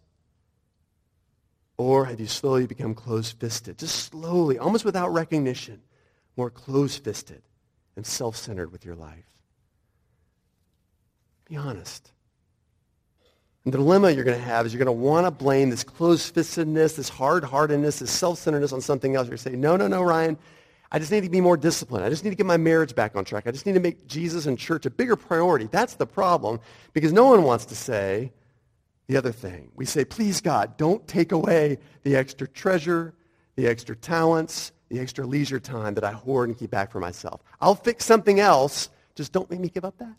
Or 1.77 2.03
have 2.03 2.19
you 2.19 2.27
slowly 2.27 2.67
become 2.67 2.93
closed-fisted, 2.93 3.77
just 3.77 3.95
slowly, 3.95 4.57
almost 4.57 4.83
without 4.83 5.13
recognition, 5.13 5.81
more 6.35 6.49
closed-fisted 6.49 7.43
and 7.95 8.05
self-centered 8.05 8.73
with 8.73 8.83
your 8.83 8.95
life? 8.95 9.23
Be 11.45 11.55
honest. 11.55 12.11
And 13.63 13.73
the 13.73 13.77
dilemma 13.77 14.11
you're 14.11 14.25
going 14.25 14.37
to 14.37 14.43
have 14.43 14.65
is 14.65 14.73
you're 14.73 14.83
going 14.83 14.97
to 14.97 15.01
want 15.01 15.27
to 15.27 15.31
blame 15.31 15.69
this 15.69 15.85
closed-fistedness, 15.85 16.97
this 16.97 17.07
hard-heartedness, 17.07 17.99
this 17.99 18.11
self-centeredness 18.11 18.73
on 18.73 18.81
something 18.81 19.15
else. 19.15 19.27
You're 19.27 19.37
going 19.37 19.43
to 19.43 19.49
say, 19.51 19.55
no, 19.55 19.77
no, 19.77 19.87
no, 19.87 20.03
Ryan, 20.03 20.37
I 20.91 20.97
just 20.97 21.11
need 21.11 21.23
to 21.23 21.29
be 21.29 21.41
more 21.41 21.57
disciplined. 21.57 22.03
I 22.03 22.09
just 22.09 22.23
need 22.23 22.31
to 22.31 22.35
get 22.35 22.47
my 22.47 22.57
marriage 22.57 22.95
back 22.95 23.15
on 23.15 23.23
track. 23.23 23.45
I 23.45 23.51
just 23.51 23.65
need 23.65 23.73
to 23.73 23.79
make 23.79 24.07
Jesus 24.07 24.47
and 24.47 24.57
church 24.57 24.85
a 24.85 24.89
bigger 24.89 25.15
priority. 25.15 25.67
That's 25.71 25.95
the 25.95 26.07
problem 26.07 26.59
because 26.93 27.13
no 27.13 27.27
one 27.27 27.43
wants 27.43 27.65
to 27.65 27.75
say 27.75 28.31
the 29.07 29.17
other 29.17 29.31
thing. 29.31 29.71
We 29.75 29.85
say, 29.85 30.03
please, 30.03 30.41
God, 30.41 30.77
don't 30.77 31.07
take 31.07 31.31
away 31.31 31.77
the 32.03 32.15
extra 32.15 32.47
treasure, 32.47 33.13
the 33.55 33.67
extra 33.67 33.95
talents, 33.95 34.71
the 34.89 34.99
extra 34.99 35.25
leisure 35.25 35.59
time 35.59 35.93
that 35.93 36.03
I 36.03 36.11
hoard 36.11 36.49
and 36.49 36.57
keep 36.57 36.71
back 36.71 36.91
for 36.91 36.99
myself. 36.99 37.41
I'll 37.61 37.75
fix 37.75 38.05
something 38.05 38.39
else. 38.39 38.89
Just 39.13 39.31
don't 39.31 39.49
make 39.49 39.59
me 39.59 39.69
give 39.69 39.85
up 39.85 39.97
that. 39.99 40.15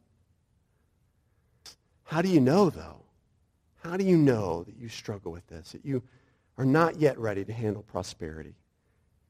How 2.04 2.22
do 2.22 2.28
you 2.28 2.40
know, 2.40 2.70
though? 2.70 3.02
How 3.82 3.96
do 3.96 4.04
you 4.04 4.16
know 4.16 4.64
that 4.64 4.76
you 4.76 4.88
struggle 4.88 5.32
with 5.32 5.46
this, 5.48 5.72
that 5.72 5.84
you 5.84 6.02
are 6.58 6.64
not 6.64 7.00
yet 7.00 7.18
ready 7.18 7.44
to 7.44 7.52
handle 7.52 7.82
prosperity? 7.82 8.54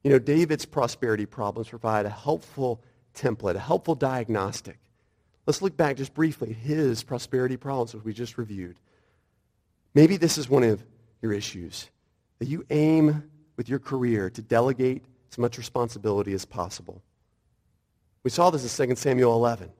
You 0.03 0.11
know, 0.11 0.19
David's 0.19 0.65
prosperity 0.65 1.27
problems 1.27 1.69
provide 1.69 2.07
a 2.07 2.11
helpful 2.11 2.83
template, 3.15 3.57
a 3.57 3.61
helpful 3.61 3.95
diagnostic. 3.95 4.79
Let's 5.47 5.63
look 5.63 5.77
back 5.77 5.97
just 5.97 6.15
briefly 6.15 6.51
at 6.51 6.57
his 6.57 7.03
prosperity 7.03 7.57
problems 7.57 7.93
that 7.93 8.05
we 8.05 8.13
just 8.13 8.39
reviewed. 8.39 8.77
Maybe 9.95 10.17
this 10.17 10.39
is 10.39 10.49
one 10.49 10.63
of 10.63 10.83
your 11.21 11.33
issues, 11.33 11.89
that 12.39 12.49
you 12.49 12.65
aim 12.71 13.31
with 13.57 13.69
your 13.69 13.79
career 13.79 14.31
to 14.31 14.43
delegate 14.43 15.05
as 15.31 15.39
much 15.39 15.59
responsibility 15.59 16.33
as 16.33 16.45
possible. 16.45 17.03
We 18.23 18.31
saw 18.31 18.51
this 18.51 18.79
in 18.79 18.89
2 18.89 18.97
Samuel 18.97 19.35
11, 19.35 19.71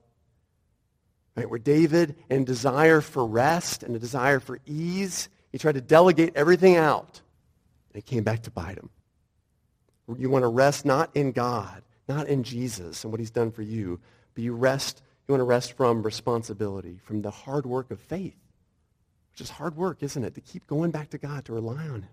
right, 1.35 1.49
where 1.49 1.59
David, 1.59 2.15
in 2.29 2.43
desire 2.43 3.01
for 3.01 3.25
rest 3.25 3.83
and 3.83 3.95
a 3.95 3.99
desire 3.99 4.39
for 4.39 4.59
ease, 4.65 5.29
he 5.51 5.57
tried 5.57 5.75
to 5.75 5.81
delegate 5.81 6.33
everything 6.35 6.75
out, 6.75 7.21
and 7.93 8.03
it 8.03 8.05
came 8.05 8.23
back 8.23 8.43
to 8.43 8.51
bite 8.51 8.77
him. 8.77 8.89
You 10.17 10.29
want 10.29 10.43
to 10.43 10.47
rest 10.47 10.85
not 10.85 11.09
in 11.15 11.31
God, 11.31 11.83
not 12.07 12.27
in 12.27 12.43
Jesus 12.43 13.03
and 13.03 13.11
what 13.11 13.19
he's 13.19 13.31
done 13.31 13.51
for 13.51 13.61
you, 13.61 13.99
but 14.33 14.43
you 14.43 14.53
rest, 14.53 15.01
you 15.27 15.33
want 15.33 15.41
to 15.41 15.45
rest 15.45 15.77
from 15.77 16.03
responsibility, 16.03 16.99
from 17.03 17.21
the 17.21 17.31
hard 17.31 17.65
work 17.65 17.91
of 17.91 17.99
faith, 17.99 18.35
which 19.31 19.41
is 19.41 19.49
hard 19.49 19.75
work, 19.75 20.03
isn't 20.03 20.23
it? 20.23 20.35
To 20.35 20.41
keep 20.41 20.67
going 20.67 20.91
back 20.91 21.09
to 21.11 21.17
God, 21.17 21.45
to 21.45 21.53
rely 21.53 21.87
on 21.87 22.01
him. 22.01 22.09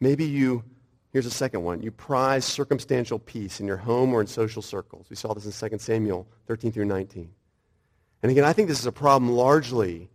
Maybe 0.00 0.24
you, 0.24 0.64
here's 1.12 1.26
a 1.26 1.30
second 1.30 1.62
one, 1.62 1.82
you 1.82 1.90
prize 1.90 2.44
circumstantial 2.44 3.18
peace 3.18 3.60
in 3.60 3.66
your 3.66 3.76
home 3.76 4.12
or 4.12 4.20
in 4.20 4.26
social 4.26 4.62
circles. 4.62 5.06
We 5.10 5.16
saw 5.16 5.34
this 5.34 5.62
in 5.62 5.70
2 5.70 5.78
Samuel 5.78 6.26
13 6.46 6.72
through 6.72 6.86
19. 6.86 7.30
And 8.22 8.30
again, 8.30 8.44
I 8.44 8.54
think 8.54 8.68
this 8.68 8.80
is 8.80 8.86
a 8.86 8.92
problem 8.92 9.32
largely 9.32 10.08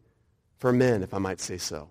for 0.58 0.74
men, 0.74 1.04
if 1.04 1.14
I 1.14 1.20
might 1.20 1.40
say 1.40 1.58
so. 1.58 1.88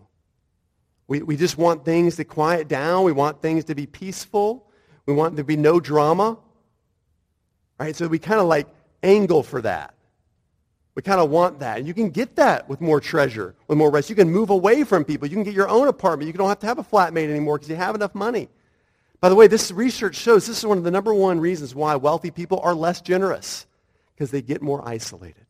We, 1.09 1.23
we 1.23 1.37
just 1.37 1.57
want 1.57 1.85
things 1.85 2.17
to 2.17 2.25
quiet 2.25 2.69
down. 2.69 3.03
We 3.03 3.13
want 3.13 3.41
things 3.41 3.65
to 3.65 3.75
be 3.75 3.87
peaceful. 3.87 4.71
We 5.07 5.15
want 5.15 5.35
there 5.35 5.43
to 5.43 5.47
be 5.47 5.57
no 5.57 5.81
drama. 5.81 6.39
Right? 7.81 7.97
So 7.97 8.07
we 8.07 8.19
kind 8.19 8.41
of 8.41 8.47
like 8.47 8.69
angle 9.03 9.43
for 9.43 9.63
that. 9.63 9.95
We 10.95 11.03
kind 11.03 11.21
of 11.21 11.31
want 11.31 11.61
that. 11.61 11.79
And 11.79 11.87
you 11.87 11.95
can 11.95 12.11
get 12.11 12.37
that 12.37 12.69
with 12.69 12.81
more 12.81 13.01
treasure, 13.01 13.55
with 13.69 13.79
more 13.79 13.91
rest. 13.91 14.11
You 14.11 14.17
can 14.17 14.31
move 14.31 14.51
away 14.51 14.85
from 14.85 15.05
people. 15.05 15.29
You 15.29 15.35
can 15.35 15.45
get 15.45 15.55
your 15.55 15.69
own 15.69 15.89
apartment. 15.89 16.27
You 16.27 16.33
don't 16.35 16.49
have 16.49 16.59
to 16.59 16.67
have 16.67 16.79
a 16.79 16.85
flatmate 16.85 17.31
anymore 17.31 17.57
because 17.57 17.71
you 17.71 17.77
have 17.77 17.95
enough 17.95 18.15
money. 18.15 18.49
By 19.21 19.29
the 19.29 19.35
way, 19.35 19.47
this 19.47 19.73
research 19.73 20.17
shows 20.17 20.47
this 20.47 20.59
is 20.59 20.67
one 20.67 20.77
of 20.77 20.85
the 20.85 20.91
number 20.91 21.15
one 21.15 21.41
reasons 21.41 21.75
why 21.75 21.97
wealthy 21.97 22.31
people 22.31 22.61
are 22.61 22.75
less 22.75 23.01
generous 23.01 23.67
because 24.15 24.31
they 24.31 24.43
get 24.43 24.61
more 24.61 24.87
isolated. 24.87 25.47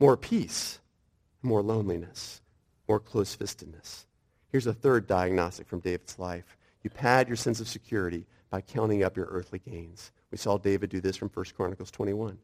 More 0.00 0.16
peace, 0.16 0.80
more 1.42 1.62
loneliness 1.62 2.40
more 2.88 3.00
close-fistedness. 3.00 4.04
Here's 4.50 4.66
a 4.66 4.74
third 4.74 5.06
diagnostic 5.06 5.66
from 5.66 5.80
David's 5.80 6.18
life. 6.18 6.56
You 6.82 6.90
pad 6.90 7.28
your 7.28 7.36
sense 7.36 7.60
of 7.60 7.68
security 7.68 8.26
by 8.50 8.60
counting 8.60 9.02
up 9.02 9.16
your 9.16 9.26
earthly 9.26 9.58
gains. 9.58 10.12
We 10.30 10.38
saw 10.38 10.58
David 10.58 10.90
do 10.90 11.00
this 11.00 11.16
from 11.16 11.28
1 11.28 11.46
Chronicles 11.56 11.90
21. 11.90 12.38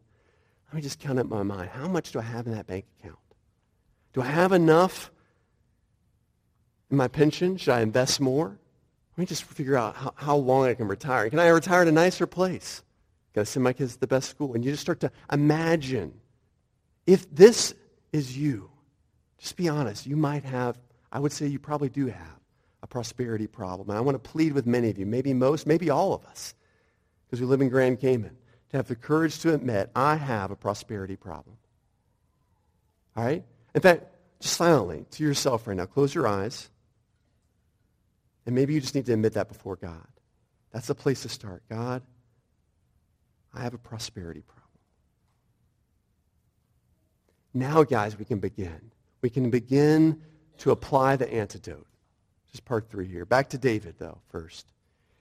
Let 0.68 0.74
me 0.74 0.82
just 0.82 0.98
count 0.98 1.18
up 1.18 1.26
my 1.26 1.42
mind. 1.42 1.70
How 1.70 1.88
much 1.88 2.12
do 2.12 2.18
I 2.18 2.22
have 2.22 2.46
in 2.46 2.54
that 2.54 2.66
bank 2.66 2.84
account? 2.98 3.18
Do 4.12 4.22
I 4.22 4.26
have 4.26 4.52
enough 4.52 5.10
in 6.90 6.96
my 6.96 7.08
pension? 7.08 7.56
Should 7.56 7.72
I 7.72 7.80
invest 7.80 8.20
more? 8.20 8.58
Let 9.16 9.18
me 9.18 9.26
just 9.26 9.44
figure 9.44 9.76
out 9.76 9.96
how, 9.96 10.14
how 10.16 10.36
long 10.36 10.66
I 10.66 10.74
can 10.74 10.88
retire. 10.88 11.28
Can 11.28 11.38
I 11.38 11.48
retire 11.48 11.82
at 11.82 11.88
a 11.88 11.92
nicer 11.92 12.26
place? 12.26 12.82
Can 13.34 13.42
I 13.42 13.44
send 13.44 13.64
my 13.64 13.72
kids 13.72 13.94
to 13.94 14.00
the 14.00 14.06
best 14.06 14.30
school? 14.30 14.54
And 14.54 14.64
you 14.64 14.70
just 14.70 14.82
start 14.82 15.00
to 15.00 15.12
imagine 15.30 16.12
if 17.06 17.32
this 17.34 17.74
is 18.12 18.36
you, 18.36 18.70
just 19.40 19.56
be 19.56 19.68
honest. 19.68 20.06
You 20.06 20.16
might 20.16 20.44
have, 20.44 20.78
I 21.10 21.18
would 21.18 21.32
say 21.32 21.46
you 21.46 21.58
probably 21.58 21.88
do 21.88 22.06
have 22.06 22.38
a 22.82 22.86
prosperity 22.86 23.46
problem. 23.46 23.88
And 23.88 23.98
I 23.98 24.02
want 24.02 24.22
to 24.22 24.30
plead 24.30 24.52
with 24.52 24.66
many 24.66 24.90
of 24.90 24.98
you, 24.98 25.06
maybe 25.06 25.34
most, 25.34 25.66
maybe 25.66 25.90
all 25.90 26.12
of 26.12 26.24
us, 26.26 26.54
because 27.26 27.40
we 27.40 27.46
live 27.46 27.60
in 27.60 27.68
Grand 27.68 28.00
Cayman, 28.00 28.36
to 28.70 28.76
have 28.76 28.86
the 28.86 28.94
courage 28.94 29.40
to 29.40 29.52
admit, 29.54 29.90
I 29.96 30.16
have 30.16 30.50
a 30.50 30.56
prosperity 30.56 31.16
problem. 31.16 31.56
All 33.16 33.24
right? 33.24 33.44
In 33.74 33.80
fact, 33.80 34.04
just 34.40 34.56
silently 34.56 35.06
to 35.10 35.24
yourself 35.24 35.66
right 35.66 35.76
now, 35.76 35.86
close 35.86 36.14
your 36.14 36.28
eyes. 36.28 36.70
And 38.46 38.54
maybe 38.54 38.74
you 38.74 38.80
just 38.80 38.94
need 38.94 39.06
to 39.06 39.12
admit 39.12 39.34
that 39.34 39.48
before 39.48 39.76
God. 39.76 40.06
That's 40.72 40.86
the 40.86 40.94
place 40.94 41.22
to 41.22 41.28
start. 41.28 41.62
God, 41.68 42.02
I 43.52 43.62
have 43.62 43.74
a 43.74 43.78
prosperity 43.78 44.42
problem. 44.42 44.66
Now, 47.52 47.82
guys, 47.82 48.16
we 48.16 48.24
can 48.24 48.38
begin. 48.38 48.92
We 49.22 49.30
can 49.30 49.50
begin 49.50 50.20
to 50.58 50.70
apply 50.70 51.16
the 51.16 51.32
antidote. 51.32 51.86
Just 52.50 52.64
part 52.64 52.88
three 52.88 53.06
here. 53.06 53.24
Back 53.24 53.50
to 53.50 53.58
David, 53.58 53.94
though, 53.98 54.18
first. 54.28 54.72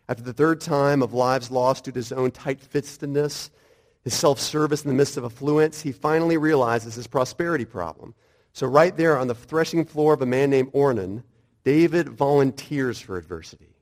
After 0.08 0.24
the 0.24 0.34
third 0.34 0.62
time 0.62 1.04
of 1.04 1.14
lives 1.14 1.52
lost 1.52 1.86
due 1.86 1.92
to 1.92 2.00
his 2.00 2.12
own 2.12 2.32
tight-fistedness, 2.32 3.50
his 4.04 4.14
self-service 4.14 4.84
in 4.84 4.88
the 4.88 4.96
midst 4.96 5.18
of 5.18 5.26
affluence, 5.26 5.82
he 5.82 5.92
finally 5.92 6.38
realizes 6.38 6.96
his 6.96 7.06
prosperity 7.06 7.66
problem. 7.66 8.16
So 8.54 8.66
right 8.66 8.96
there 8.96 9.18
on 9.18 9.28
the 9.28 9.36
threshing 9.36 9.86
floor 9.86 10.14
of 10.14 10.22
a 10.22 10.26
man 10.26 10.50
named 10.50 10.72
Ornan, 10.72 11.24
David 11.64 12.10
volunteers 12.10 13.00
for 13.00 13.18
adversity. 13.18 13.76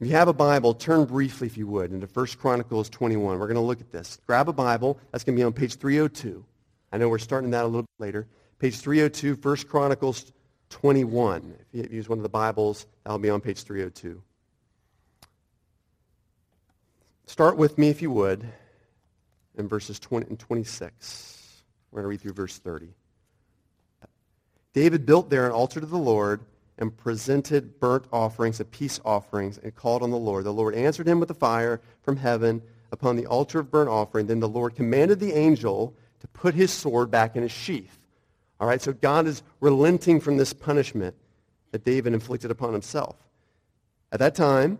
If 0.00 0.08
you 0.08 0.14
have 0.14 0.28
a 0.28 0.32
Bible, 0.32 0.72
turn 0.72 1.04
briefly, 1.04 1.46
if 1.46 1.58
you 1.58 1.66
would, 1.66 1.92
into 1.92 2.06
1 2.06 2.26
Chronicles 2.38 2.88
21. 2.88 3.38
We're 3.38 3.46
going 3.46 3.54
to 3.54 3.60
look 3.60 3.82
at 3.82 3.92
this. 3.92 4.18
Grab 4.26 4.48
a 4.48 4.52
Bible. 4.52 4.98
That's 5.12 5.22
going 5.24 5.36
to 5.36 5.40
be 5.40 5.44
on 5.44 5.52
page 5.52 5.76
302. 5.76 6.44
I 6.92 6.98
know 6.98 7.08
we're 7.08 7.18
starting 7.18 7.50
that 7.50 7.64
a 7.64 7.66
little 7.66 7.82
bit 7.82 8.04
later. 8.04 8.26
Page 8.58 8.76
302, 8.78 9.34
1 9.34 9.56
Chronicles 9.68 10.32
21. 10.70 11.54
If 11.72 11.90
you 11.90 11.96
use 11.96 12.08
one 12.08 12.18
of 12.18 12.22
the 12.22 12.28
Bibles, 12.28 12.86
that'll 13.04 13.18
be 13.18 13.30
on 13.30 13.40
page 13.40 13.62
302. 13.62 14.22
Start 17.26 17.56
with 17.56 17.78
me, 17.78 17.88
if 17.88 18.02
you 18.02 18.10
would, 18.10 18.44
in 19.56 19.68
verses 19.68 20.00
20 20.00 20.26
and 20.28 20.38
26. 20.38 21.62
We're 21.90 21.98
going 21.98 22.04
to 22.04 22.08
read 22.08 22.20
through 22.20 22.32
verse 22.32 22.58
30. 22.58 22.88
David 24.72 25.06
built 25.06 25.30
there 25.30 25.46
an 25.46 25.52
altar 25.52 25.80
to 25.80 25.86
the 25.86 25.96
Lord 25.96 26.40
and 26.78 26.96
presented 26.96 27.78
burnt 27.78 28.06
offerings 28.12 28.58
and 28.58 28.70
peace 28.70 29.00
offerings 29.04 29.58
and 29.58 29.74
called 29.74 30.02
on 30.02 30.10
the 30.10 30.16
Lord. 30.16 30.44
The 30.44 30.52
Lord 30.52 30.74
answered 30.74 31.06
him 31.06 31.20
with 31.20 31.30
a 31.30 31.34
fire 31.34 31.80
from 32.02 32.16
heaven 32.16 32.62
upon 32.90 33.16
the 33.16 33.26
altar 33.26 33.60
of 33.60 33.70
burnt 33.70 33.90
offering. 33.90 34.26
Then 34.26 34.40
the 34.40 34.48
Lord 34.48 34.74
commanded 34.74 35.20
the 35.20 35.32
angel 35.32 35.94
to 36.20 36.28
put 36.28 36.54
his 36.54 36.72
sword 36.72 37.10
back 37.10 37.36
in 37.36 37.42
his 37.42 37.52
sheath. 37.52 37.98
All 38.60 38.68
right, 38.68 38.80
so 38.80 38.92
God 38.92 39.26
is 39.26 39.42
relenting 39.60 40.20
from 40.20 40.36
this 40.36 40.52
punishment 40.52 41.14
that 41.72 41.84
David 41.84 42.12
inflicted 42.12 42.50
upon 42.50 42.72
himself. 42.72 43.16
At 44.12 44.18
that 44.20 44.34
time, 44.34 44.78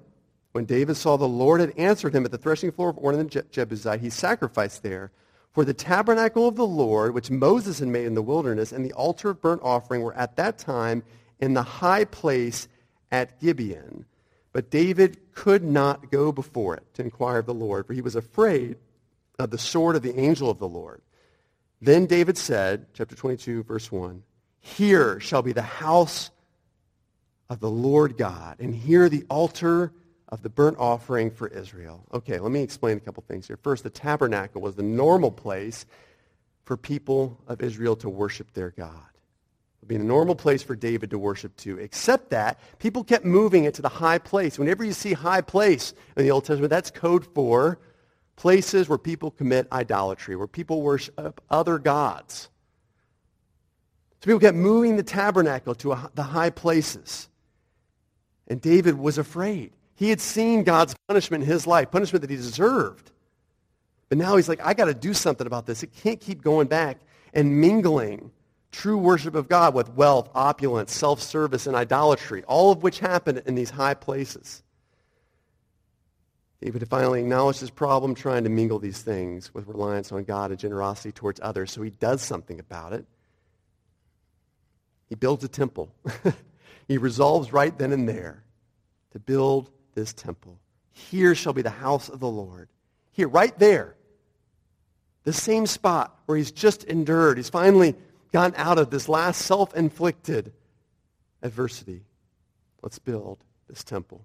when 0.53 0.65
David 0.65 0.97
saw 0.97 1.17
the 1.17 1.29
Lord 1.29 1.61
had 1.61 1.73
answered 1.77 2.15
him 2.15 2.25
at 2.25 2.31
the 2.31 2.39
threshing 2.39 2.73
floor 2.73 2.91
of 2.91 2.97
Ornan 2.97 3.31
the 3.31 3.43
Jebusite, 3.51 4.01
he 4.01 4.11
sacrificed 4.11 4.83
there. 4.83 5.13
For 5.53 5.65
the 5.65 5.75
tabernacle 5.75 6.47
of 6.47 6.57
the 6.57 6.67
Lord, 6.67 7.15
which 7.15 7.31
Moses 7.31 7.79
had 7.81 7.89
made 7.89 8.07
in 8.07 8.15
the 8.15 8.23
wilderness, 8.23 8.71
and 8.71 8.85
the 8.85 8.93
altar 8.93 9.31
of 9.31 9.41
burnt 9.41 9.63
offering 9.65 10.03
were 10.03 10.15
at 10.15 10.37
that 10.37 10.59
time 10.59 11.03
in 11.41 11.55
the 11.55 11.63
high 11.63 12.05
place 12.05 12.69
at 13.11 13.41
Gibeon. 13.41 14.05
But 14.53 14.71
David 14.71 15.19
could 15.35 15.65
not 15.65 16.11
go 16.11 16.33
before 16.33 16.77
it 16.77 16.85
to 16.95 17.03
inquire 17.03 17.39
of 17.39 17.47
the 17.47 17.55
Lord, 17.55 17.87
for 17.87 17.95
he 17.95 18.01
was 18.01 18.17
afraid 18.17 18.77
of 19.39 19.51
the 19.51 19.59
sword 19.59 19.97
of 19.97 20.03
the 20.03 20.19
angel 20.19 20.51
of 20.51 20.59
the 20.59 20.69
Lord. 20.69 21.01
Then 21.81 22.07
David 22.07 22.37
said, 22.37 22.87
chapter 22.93 23.15
22, 23.15 23.63
verse 23.65 23.91
1, 23.91 24.23
Here 24.61 25.19
shall 25.21 25.43
be 25.43 25.53
the 25.53 25.63
house 25.63 26.31
of 27.49 27.61
the 27.61 27.71
Lord 27.71 28.17
God, 28.19 28.61
and 28.61 28.75
here 28.75 29.09
the 29.09 29.25
altar 29.31 29.93
of 30.29 30.43
the 30.43 30.49
burnt 30.51 30.77
offering 30.79 31.31
for 31.31 31.49
Israel. 31.49 32.05
Okay, 32.13 32.39
let 32.39 32.53
me 32.53 32.63
explain 32.63 32.97
a 32.99 33.01
couple 33.01 33.25
things 33.27 33.47
here. 33.47 33.57
First, 33.57 33.83
the 33.83 33.91
tabernacle 33.91 34.61
was 34.61 34.77
the 34.77 34.83
normal 34.83 35.31
place 35.31 35.87
for 36.65 36.77
people 36.77 37.37
of 37.49 37.63
Israel 37.63 37.97
to 37.97 38.09
worship 38.09 38.53
their 38.53 38.71
God 38.71 38.93
It 38.93 39.81
would 39.83 39.89
be 39.89 39.97
the 39.97 40.05
normal 40.05 40.37
place 40.37 40.63
for 40.63 40.77
David 40.77 41.11
to 41.11 41.19
worship 41.19 41.57
to, 41.59 41.79
except 41.79 42.31
that 42.31 42.61
people 42.79 43.03
kept 43.03 43.25
moving 43.25 43.65
it 43.65 43.75
to 43.75 43.83
the 43.83 43.89
high 43.89 44.19
place. 44.19 44.59
Whenever 44.59 44.85
you 44.85 44.93
see 44.93 45.15
high 45.15 45.41
place 45.41 45.95
in 46.17 46.23
the 46.23 46.31
Old 46.31 46.45
Testament, 46.45 46.71
that's 46.71 46.91
code 46.93 47.27
for 47.35 47.81
places 48.41 48.89
where 48.89 48.97
people 48.97 49.31
commit 49.31 49.69
idolatry, 49.71 50.35
where 50.35 50.47
people 50.47 50.81
worship 50.81 51.43
other 51.51 51.79
gods. 51.79 52.49
So 54.21 54.25
people 54.25 54.41
kept 54.41 54.57
moving 54.57 54.97
the 54.97 55.03
tabernacle 55.03 55.75
to 55.75 55.93
a, 55.93 56.11
the 56.15 56.23
high 56.23 56.49
places. 56.49 57.29
And 58.49 58.59
David 58.59 58.99
was 58.99 59.19
afraid. 59.19 59.73
He 59.95 60.09
had 60.09 60.23
seen 60.23 60.65
God's 60.65 60.95
punishment 61.07 61.45
in 61.45 61.51
his 61.51 61.67
life, 61.67 61.91
punishment 61.91 62.23
that 62.23 62.31
he 62.31 62.37
deserved. 62.37 63.11
But 64.09 64.17
now 64.17 64.37
he's 64.37 64.49
like, 64.49 64.65
I 64.65 64.73
got 64.73 64.87
to 64.87 64.95
do 64.95 65.13
something 65.13 65.47
about 65.47 65.67
this. 65.67 65.83
It 65.83 65.93
can't 65.93 66.19
keep 66.19 66.41
going 66.43 66.67
back 66.67 66.97
and 67.35 67.61
mingling 67.61 68.31
true 68.73 68.97
worship 68.97 69.35
of 69.35 69.49
God 69.49 69.75
with 69.75 69.91
wealth, 69.91 70.31
opulence, 70.35 70.95
self-service, 70.95 71.67
and 71.67 71.77
idolatry, 71.77 72.43
all 72.45 72.73
of 72.73 72.83
which 72.83 73.01
happen 73.01 73.43
in 73.45 73.55
these 73.55 73.69
high 73.69 73.93
places. 73.93 74.63
David 76.61 76.87
finally 76.89 77.21
acknowledged 77.21 77.61
his 77.61 77.71
problem 77.71 78.15
trying 78.15 78.45
to 78.45 78.51
mingle 78.51 78.79
these 78.79 79.01
things 79.01 79.53
with 79.55 79.67
reliance 79.67 80.13
on 80.13 80.25
God 80.25 80.51
and 80.51 80.61
generosity 80.61 81.11
towards 81.11 81.41
others, 81.43 81.73
so 81.73 81.81
he 81.81 81.91
does 81.91 82.21
something 82.21 82.61
about 82.61 82.93
it. 82.93 83.07
He 85.09 85.15
builds 85.15 85.43
a 85.43 85.49
temple. 85.49 85.93
he 86.89 86.99
resolves 86.99 87.53
right 87.53 87.77
then 87.77 87.93
and 87.93 88.09
there 88.09 88.45
to 89.13 89.19
build 89.19 89.71
this 89.95 90.13
temple. 90.13 90.59
Here 90.93 91.35
shall 91.35 91.55
be 91.55 91.63
the 91.63 91.71
house 91.71 92.09
of 92.09 92.21
the 92.21 92.29
Lord. 92.29 92.69
Here, 93.13 93.27
right 93.27 93.59
there. 93.59 93.97
The 95.25 95.33
same 95.33 95.67
spot 95.67 96.17
where 96.27 96.37
he's 96.37 96.53
just 96.53 96.85
endured. 96.85 97.39
He's 97.39 97.51
finally 97.51 97.95
gotten 98.33 98.55
out 98.57 98.79
of 98.79 98.91
this 98.91 99.09
last 99.09 99.43
self-inflicted 99.43 100.53
adversity. 101.43 102.03
Let's 102.83 102.99
build 102.99 103.39
this 103.69 103.83
temple. 103.83 104.25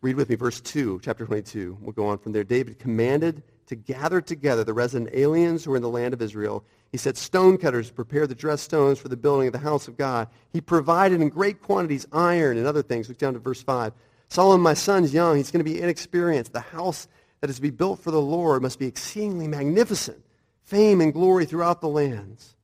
Read 0.00 0.14
with 0.14 0.28
me 0.28 0.36
verse 0.36 0.60
2, 0.60 1.00
chapter 1.02 1.26
22. 1.26 1.78
We'll 1.80 1.92
go 1.92 2.06
on 2.06 2.18
from 2.18 2.30
there. 2.30 2.44
David 2.44 2.78
commanded 2.78 3.42
to 3.66 3.74
gather 3.74 4.20
together 4.20 4.62
the 4.62 4.72
resident 4.72 5.10
aliens 5.12 5.64
who 5.64 5.72
were 5.72 5.76
in 5.76 5.82
the 5.82 5.88
land 5.88 6.14
of 6.14 6.22
Israel. 6.22 6.64
He 6.92 6.98
said 6.98 7.16
stonecutters 7.16 7.88
to 7.88 7.94
prepare 7.94 8.26
the 8.28 8.34
dressed 8.34 8.64
stones 8.64 9.00
for 9.00 9.08
the 9.08 9.16
building 9.16 9.48
of 9.48 9.52
the 9.52 9.58
house 9.58 9.88
of 9.88 9.96
God. 9.96 10.28
He 10.52 10.60
provided 10.60 11.20
in 11.20 11.28
great 11.28 11.62
quantities 11.62 12.06
iron 12.12 12.58
and 12.58 12.66
other 12.66 12.82
things. 12.82 13.08
Look 13.08 13.18
down 13.18 13.34
to 13.34 13.40
verse 13.40 13.60
5. 13.60 13.92
Solomon, 14.28 14.62
my 14.62 14.74
son's 14.74 15.12
young. 15.12 15.36
He's 15.36 15.50
going 15.50 15.64
to 15.64 15.70
be 15.70 15.80
inexperienced. 15.80 16.52
The 16.52 16.60
house 16.60 17.08
that 17.40 17.50
is 17.50 17.56
to 17.56 17.62
be 17.62 17.70
built 17.70 18.00
for 18.00 18.12
the 18.12 18.20
Lord 18.20 18.62
must 18.62 18.78
be 18.78 18.86
exceedingly 18.86 19.48
magnificent, 19.48 20.24
fame 20.62 21.00
and 21.00 21.12
glory 21.12 21.44
throughout 21.44 21.80
the 21.80 21.88
lands. 21.88 22.54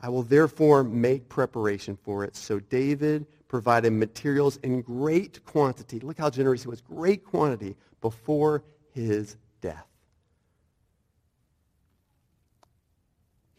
I 0.00 0.08
will 0.08 0.22
therefore 0.22 0.82
make 0.82 1.28
preparation 1.28 1.96
for 1.96 2.24
it. 2.24 2.36
So 2.36 2.58
David 2.58 3.26
provided 3.54 3.92
materials 3.92 4.56
in 4.64 4.82
great 4.82 5.44
quantity. 5.44 6.00
Look 6.00 6.18
how 6.18 6.28
generous 6.28 6.64
he 6.64 6.68
was. 6.68 6.80
Great 6.80 7.24
quantity 7.24 7.76
before 8.00 8.64
his 8.90 9.36
death. 9.60 9.86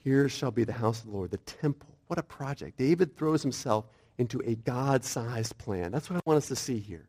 Here 0.03 0.27
shall 0.27 0.51
be 0.51 0.65
the 0.65 0.73
house 0.73 0.99
of 0.99 1.05
the 1.05 1.13
Lord, 1.13 1.31
the 1.31 1.37
temple. 1.37 1.87
What 2.07 2.19
a 2.19 2.23
project. 2.23 2.77
David 2.77 3.15
throws 3.15 3.41
himself 3.41 3.85
into 4.17 4.41
a 4.41 4.55
God-sized 4.55 5.57
plan. 5.57 5.93
That's 5.93 6.09
what 6.09 6.17
I 6.17 6.21
want 6.25 6.39
us 6.39 6.49
to 6.49 6.57
see 6.57 6.79
here. 6.79 7.07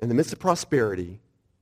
In 0.00 0.08
the 0.08 0.16
midst 0.16 0.32
of 0.32 0.40
prosperity, 0.40 1.20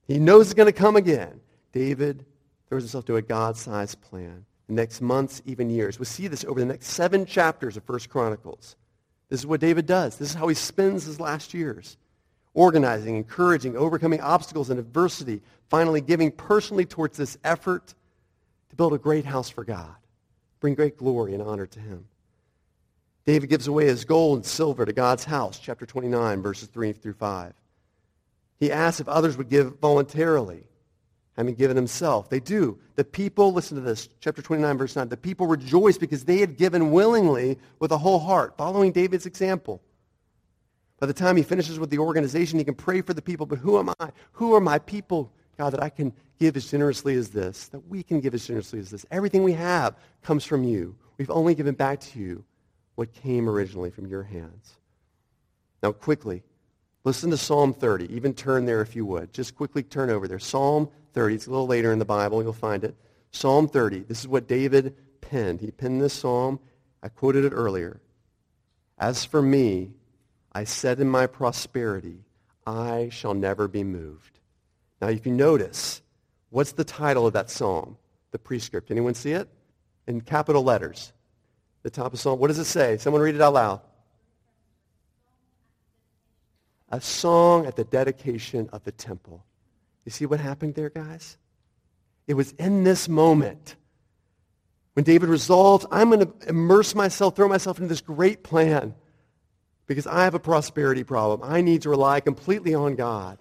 he 0.08 0.18
knows 0.18 0.46
it's 0.46 0.54
going 0.54 0.64
to 0.64 0.72
come 0.72 0.96
again. 0.96 1.42
David 1.72 2.24
throws 2.70 2.84
himself 2.84 3.04
to 3.04 3.16
a 3.16 3.22
God-sized 3.22 4.00
plan 4.00 4.46
next 4.66 5.02
months, 5.02 5.42
even 5.44 5.68
years. 5.68 5.98
We'll 5.98 6.06
see 6.06 6.26
this 6.26 6.42
over 6.42 6.58
the 6.58 6.64
next 6.64 6.86
seven 6.86 7.26
chapters 7.26 7.76
of 7.76 7.84
First 7.84 8.08
Chronicles. 8.08 8.76
This 9.33 9.40
is 9.40 9.47
what 9.47 9.61
David 9.61 9.87
does. 9.87 10.18
This 10.18 10.29
is 10.29 10.35
how 10.35 10.47
he 10.49 10.55
spends 10.55 11.07
his 11.07 11.18
last 11.18 11.55
years. 11.55 11.97
Organizing, 12.53 13.16
encouraging, 13.16 13.79
overcoming 13.79 14.21
obstacles 14.21 14.68
and 14.68 14.79
adversity, 14.79 15.40
finally 15.71 16.03
giving 16.03 16.31
personally 16.31 16.85
towards 16.85 17.16
this 17.16 17.38
effort 17.42 17.95
to 18.68 18.77
build 18.77 18.92
a 18.92 18.99
great 18.99 19.25
house 19.25 19.49
for 19.49 19.64
God, 19.64 19.95
bring 20.61 20.75
great 20.75 20.99
glory 20.99 21.33
and 21.33 21.42
honor 21.42 21.64
to 21.64 21.81
him. 21.81 22.05
David 23.25 23.49
gives 23.49 23.68
away 23.68 23.87
his 23.87 24.05
gold 24.05 24.37
and 24.37 24.45
silver 24.45 24.85
to 24.85 24.92
God's 24.92 25.25
house, 25.25 25.59
chapter 25.59 25.87
29, 25.87 26.42
verses 26.42 26.68
3 26.68 26.92
through 26.92 27.14
5. 27.14 27.55
He 28.61 28.71
asks 28.71 29.01
if 29.01 29.09
others 29.09 29.38
would 29.38 29.49
give 29.49 29.79
voluntarily 29.79 30.64
having 31.37 31.55
given 31.55 31.77
himself. 31.77 32.29
They 32.29 32.40
do. 32.40 32.79
The 32.97 33.05
people, 33.05 33.53
listen 33.53 33.77
to 33.77 33.83
this, 33.83 34.09
chapter 34.21 34.42
29, 34.42 34.79
verse 34.79 34.97
9. 34.97 35.09
The 35.09 35.16
people 35.16 35.47
rejoiced 35.47 36.01
because 36.01 36.25
they 36.25 36.38
had 36.38 36.57
given 36.57 36.90
willingly 36.90 37.59
with 37.79 37.90
a 37.90 37.99
whole 37.99 38.18
heart, 38.18 38.57
following 38.57 38.92
David's 38.92 39.27
example. 39.27 39.83
By 41.01 41.07
the 41.07 41.14
time 41.14 41.37
he 41.37 41.42
finishes 41.42 41.79
with 41.79 41.90
the 41.90 41.99
organization, 41.99 42.59
he 42.59 42.64
can 42.64 42.75
pray 42.75 43.01
for 43.01 43.14
the 43.14 43.23
people. 43.23 43.47
But 43.47 43.59
who 43.59 43.79
am 43.79 43.90
I? 43.99 44.11
Who 44.33 44.55
are 44.55 44.61
my 44.61 44.79
people, 44.79 45.33
God, 45.59 45.71
that 45.71 45.83
I 45.83 45.88
can 45.88 46.12
give 46.38 46.57
as 46.57 46.71
generously 46.71 47.16
as 47.16 47.31
this, 47.31 47.68
that 47.68 47.88
we 47.88 48.03
can 48.03 48.21
give 48.21 48.35
as 48.35 48.47
generously 48.47 48.79
as 48.79 48.90
this? 48.90 49.05
Everything 49.11 49.42
we 49.42 49.55
have 49.55 49.97
comes 50.23 50.45
from 50.45 50.64
you. 50.64 50.95
We've 51.18 51.31
only 51.31 51.55
given 51.55 51.75
back 51.75 52.01
to 52.01 52.21
you 52.21 52.45
what 52.95 53.12
came 53.14 53.49
originally 53.49 53.90
from 53.90 54.07
your 54.07 54.23
hands. 54.23 54.77
Now, 55.83 55.92
quickly, 55.92 56.45
listen 57.05 57.31
to 57.31 57.37
Psalm 57.37 57.75
30. 57.75 58.14
Even 58.14 58.33
turn 58.35 58.66
there 58.66 58.81
if 58.81 58.95
you 58.95 59.05
would. 59.07 59.33
Just 59.33 59.57
quickly 59.57 59.83
turn 59.83 60.11
over 60.11 60.29
there. 60.29 60.38
Psalm 60.38 60.88
30. 61.12 61.35
It's 61.35 61.46
a 61.46 61.51
little 61.51 61.66
later 61.66 61.92
in 61.92 61.98
the 61.98 62.05
Bible. 62.05 62.42
You'll 62.42 62.53
find 62.53 62.85
it. 62.85 62.94
Psalm 63.31 63.68
30. 63.68 64.01
This 64.01 64.20
is 64.20 64.29
what 64.29 64.46
David 64.46 64.96
penned. 65.20 65.61
He 65.61 65.70
penned 65.70 66.01
this 66.01 66.14
psalm. 66.14 66.61
I 67.03 67.09
quoted 67.09 67.44
it 67.44 67.53
earlier. 67.53 68.01
As 68.98 69.25
for 69.25 69.42
me, 69.42 69.92
I 70.53 70.64
said 70.64 71.01
in 71.01 71.09
my 71.09 71.27
prosperity, 71.27 72.25
I 72.66 73.09
shall 73.11 73.35
never 73.35 73.66
be 73.66 73.83
moved. 73.83 74.38
Now, 75.01 75.09
if 75.09 75.27
you 75.27 75.33
notice, 75.33 76.03
what's 76.51 76.72
the 76.72 76.85
title 76.85 77.27
of 77.27 77.33
that 77.33 77.51
psalm? 77.51 77.96
The 78.31 78.38
prescript. 78.38 78.90
Anyone 78.90 79.14
see 79.14 79.33
it? 79.33 79.48
In 80.07 80.20
capital 80.20 80.62
letters. 80.62 81.12
The 81.83 81.90
top 81.90 82.12
of 82.12 82.20
psalm. 82.20 82.38
What 82.38 82.48
does 82.48 82.59
it 82.59 82.66
say? 82.66 82.98
Someone 82.98 83.22
read 83.22 83.35
it 83.35 83.40
out 83.40 83.55
loud. 83.55 83.81
A 86.90 87.01
song 87.01 87.66
at 87.66 87.75
the 87.75 87.85
dedication 87.85 88.68
of 88.72 88.85
the 88.85 88.92
temple. 88.92 89.44
You 90.04 90.10
see 90.10 90.26
what 90.26 90.40
happened 90.40 90.74
there, 90.74 90.90
guys? 90.90 91.38
It 92.26 92.34
was 92.34 92.52
in 92.52 92.84
this 92.84 93.08
moment 93.08 93.76
when 94.94 95.04
David 95.04 95.28
resolved, 95.28 95.86
I'm 95.90 96.10
going 96.10 96.26
to 96.26 96.48
immerse 96.48 96.94
myself, 96.94 97.34
throw 97.34 97.48
myself 97.48 97.78
into 97.78 97.88
this 97.88 98.00
great 98.00 98.42
plan 98.42 98.94
because 99.86 100.06
I 100.06 100.24
have 100.24 100.34
a 100.34 100.40
prosperity 100.40 101.04
problem. 101.04 101.40
I 101.50 101.62
need 101.62 101.82
to 101.82 101.90
rely 101.90 102.20
completely 102.20 102.74
on 102.74 102.94
God 102.94 103.38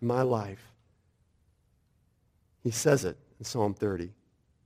in 0.00 0.08
my 0.08 0.22
life. 0.22 0.72
He 2.62 2.70
says 2.70 3.04
it 3.04 3.16
in 3.38 3.44
Psalm 3.44 3.74
30. 3.74 4.10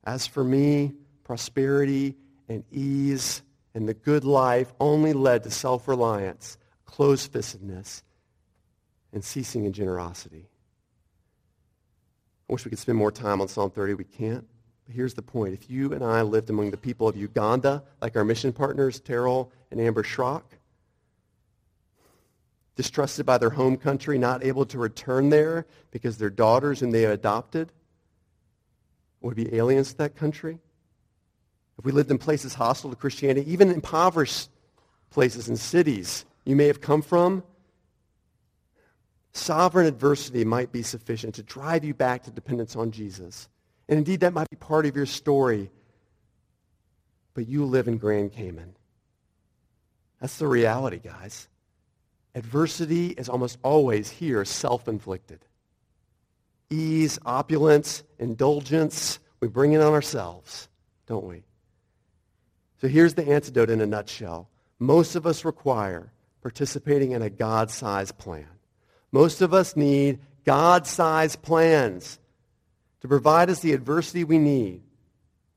As 0.04 0.26
for 0.26 0.42
me, 0.42 0.92
prosperity 1.22 2.16
and 2.48 2.64
ease 2.72 3.42
and 3.74 3.88
the 3.88 3.94
good 3.94 4.24
life 4.24 4.72
only 4.80 5.12
led 5.12 5.42
to 5.44 5.50
self-reliance, 5.50 6.58
close-fistedness, 6.84 8.02
and 9.12 9.22
ceasing 9.22 9.64
in 9.64 9.72
generosity. 9.72 10.48
Wish 12.52 12.66
we 12.66 12.68
could 12.68 12.78
spend 12.78 12.98
more 12.98 13.10
time 13.10 13.40
on 13.40 13.48
Psalm 13.48 13.70
30. 13.70 13.94
We 13.94 14.04
can't. 14.04 14.46
But 14.84 14.94
here's 14.94 15.14
the 15.14 15.22
point. 15.22 15.54
If 15.54 15.70
you 15.70 15.94
and 15.94 16.04
I 16.04 16.20
lived 16.20 16.50
among 16.50 16.70
the 16.70 16.76
people 16.76 17.08
of 17.08 17.16
Uganda, 17.16 17.82
like 18.02 18.14
our 18.14 18.24
mission 18.24 18.52
partners, 18.52 19.00
Terrell 19.00 19.50
and 19.70 19.80
Amber 19.80 20.02
Schrock, 20.02 20.42
distrusted 22.76 23.24
by 23.24 23.38
their 23.38 23.48
home 23.48 23.78
country, 23.78 24.18
not 24.18 24.44
able 24.44 24.66
to 24.66 24.76
return 24.78 25.30
there 25.30 25.66
because 25.92 26.18
their 26.18 26.28
daughters 26.28 26.80
whom 26.80 26.90
they 26.90 27.06
adopted 27.06 27.72
would 29.22 29.34
be 29.34 29.54
aliens 29.54 29.92
to 29.92 29.98
that 29.98 30.14
country, 30.14 30.58
if 31.78 31.86
we 31.86 31.92
lived 31.92 32.10
in 32.10 32.18
places 32.18 32.52
hostile 32.52 32.90
to 32.90 32.96
Christianity, 32.96 33.50
even 33.50 33.70
impoverished 33.70 34.50
places 35.08 35.48
and 35.48 35.58
cities 35.58 36.26
you 36.44 36.54
may 36.54 36.66
have 36.66 36.82
come 36.82 37.00
from, 37.00 37.44
sovereign 39.32 39.86
adversity 39.86 40.44
might 40.44 40.72
be 40.72 40.82
sufficient 40.82 41.34
to 41.36 41.42
drive 41.42 41.84
you 41.84 41.94
back 41.94 42.22
to 42.24 42.30
dependence 42.30 42.76
on 42.76 42.90
Jesus. 42.90 43.48
And 43.88 43.98
indeed, 43.98 44.20
that 44.20 44.32
might 44.32 44.50
be 44.50 44.56
part 44.56 44.86
of 44.86 44.96
your 44.96 45.06
story. 45.06 45.70
But 47.34 47.48
you 47.48 47.64
live 47.64 47.88
in 47.88 47.98
Grand 47.98 48.32
Cayman. 48.32 48.76
That's 50.20 50.38
the 50.38 50.46
reality, 50.46 50.98
guys. 50.98 51.48
Adversity 52.34 53.08
is 53.08 53.28
almost 53.28 53.58
always 53.62 54.08
here 54.08 54.44
self-inflicted. 54.44 55.44
Ease, 56.70 57.18
opulence, 57.26 58.02
indulgence, 58.18 59.18
we 59.40 59.48
bring 59.48 59.72
it 59.72 59.80
on 59.80 59.92
ourselves, 59.92 60.68
don't 61.06 61.24
we? 61.24 61.42
So 62.80 62.88
here's 62.88 63.14
the 63.14 63.28
antidote 63.28 63.70
in 63.70 63.80
a 63.80 63.86
nutshell. 63.86 64.48
Most 64.78 65.16
of 65.16 65.26
us 65.26 65.44
require 65.44 66.12
participating 66.40 67.12
in 67.12 67.22
a 67.22 67.30
God-sized 67.30 68.16
plan. 68.18 68.46
Most 69.12 69.42
of 69.42 69.52
us 69.52 69.76
need 69.76 70.18
God-sized 70.44 71.42
plans 71.42 72.18
to 73.02 73.08
provide 73.08 73.50
us 73.50 73.60
the 73.60 73.72
adversity 73.72 74.24
we 74.24 74.38
need 74.38 74.82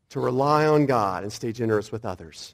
to 0.09 0.19
rely 0.19 0.67
on 0.67 0.85
God 0.85 1.23
and 1.23 1.31
stay 1.31 1.51
generous 1.51 1.91
with 1.91 2.05
others. 2.05 2.53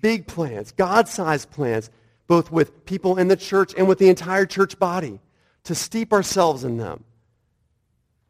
Big 0.00 0.26
plans, 0.26 0.72
God-sized 0.72 1.50
plans, 1.50 1.90
both 2.26 2.52
with 2.52 2.84
people 2.86 3.18
in 3.18 3.28
the 3.28 3.36
church 3.36 3.74
and 3.76 3.88
with 3.88 3.98
the 3.98 4.08
entire 4.08 4.46
church 4.46 4.78
body, 4.78 5.20
to 5.64 5.74
steep 5.74 6.12
ourselves 6.12 6.64
in 6.64 6.76
them. 6.76 7.04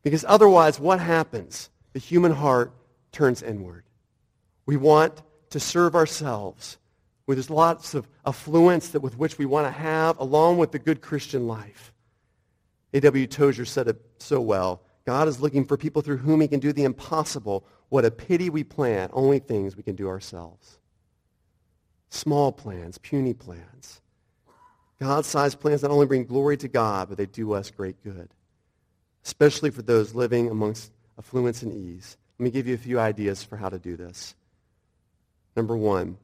Because 0.03 0.25
otherwise, 0.27 0.81
what 0.81 0.99
happens? 0.99 1.69
The 1.93 1.99
human 1.99 2.33
heart 2.33 2.73
turns 3.13 3.43
inward. 3.43 3.85
We 4.67 4.77
want 4.77 5.23
to 5.51 5.61
serve 5.61 5.95
ourselves. 5.95 6.79
There's 7.27 7.51
lots 7.51 7.95
of 7.95 8.09
affluence 8.25 8.89
that 8.91 9.01
with 9.01 9.19
which 9.19 9.37
we 9.37 9.47
want 9.47 9.67
to 9.67 9.71
have, 9.71 10.19
along 10.19 10.59
with 10.59 10.73
the 10.73 10.79
good 10.79 11.03
Christian 11.03 11.47
life. 11.47 11.93
A.W. 12.95 13.27
Tozer 13.27 13.65
said 13.65 13.89
it 13.89 14.01
so 14.19 14.41
well. 14.41 14.83
God 15.05 15.29
is 15.29 15.41
looking 15.41 15.65
for 15.65 15.77
people 15.77 16.03
through 16.03 16.19
whom 16.19 16.41
he 16.41 16.49
can 16.49 16.61
do 16.61 16.73
the 16.73 16.85
impossible. 16.85 17.65
What 17.89 18.05
a 18.05 18.11
pity 18.11 18.51
we 18.51 18.65
plan 18.65 19.11
only 19.13 19.39
things 19.39 19.77
we 19.77 19.83
can 19.83 19.97
do 19.97 20.09
ourselves. 20.09 20.79
Small 22.11 22.53
plans, 22.53 22.99
puny 22.99 23.35
plans. 23.35 24.01
God-sized 25.01 25.61
plans 25.61 25.83
not 25.83 25.91
only 25.91 26.07
bring 26.07 26.25
glory 26.25 26.57
to 26.59 26.69
God, 26.69 27.09
but 27.09 27.19
they 27.19 27.27
do 27.27 27.53
us 27.53 27.71
great 27.71 28.03
good, 28.03 28.31
especially 29.25 29.71
for 29.71 29.83
those 29.83 30.15
living 30.15 30.51
amongst 30.51 30.91
affluence 31.19 31.63
and 31.63 31.73
ease. 31.73 32.17
Let 32.39 32.45
me 32.45 32.51
give 32.51 32.67
you 32.67 32.75
a 32.75 32.79
few 32.79 32.99
ideas 32.99 33.43
for 33.43 33.57
how 33.57 33.69
to 33.69 33.79
do 33.79 33.97
this. 33.97 34.35
Number 35.57 35.77
one, 35.77 36.19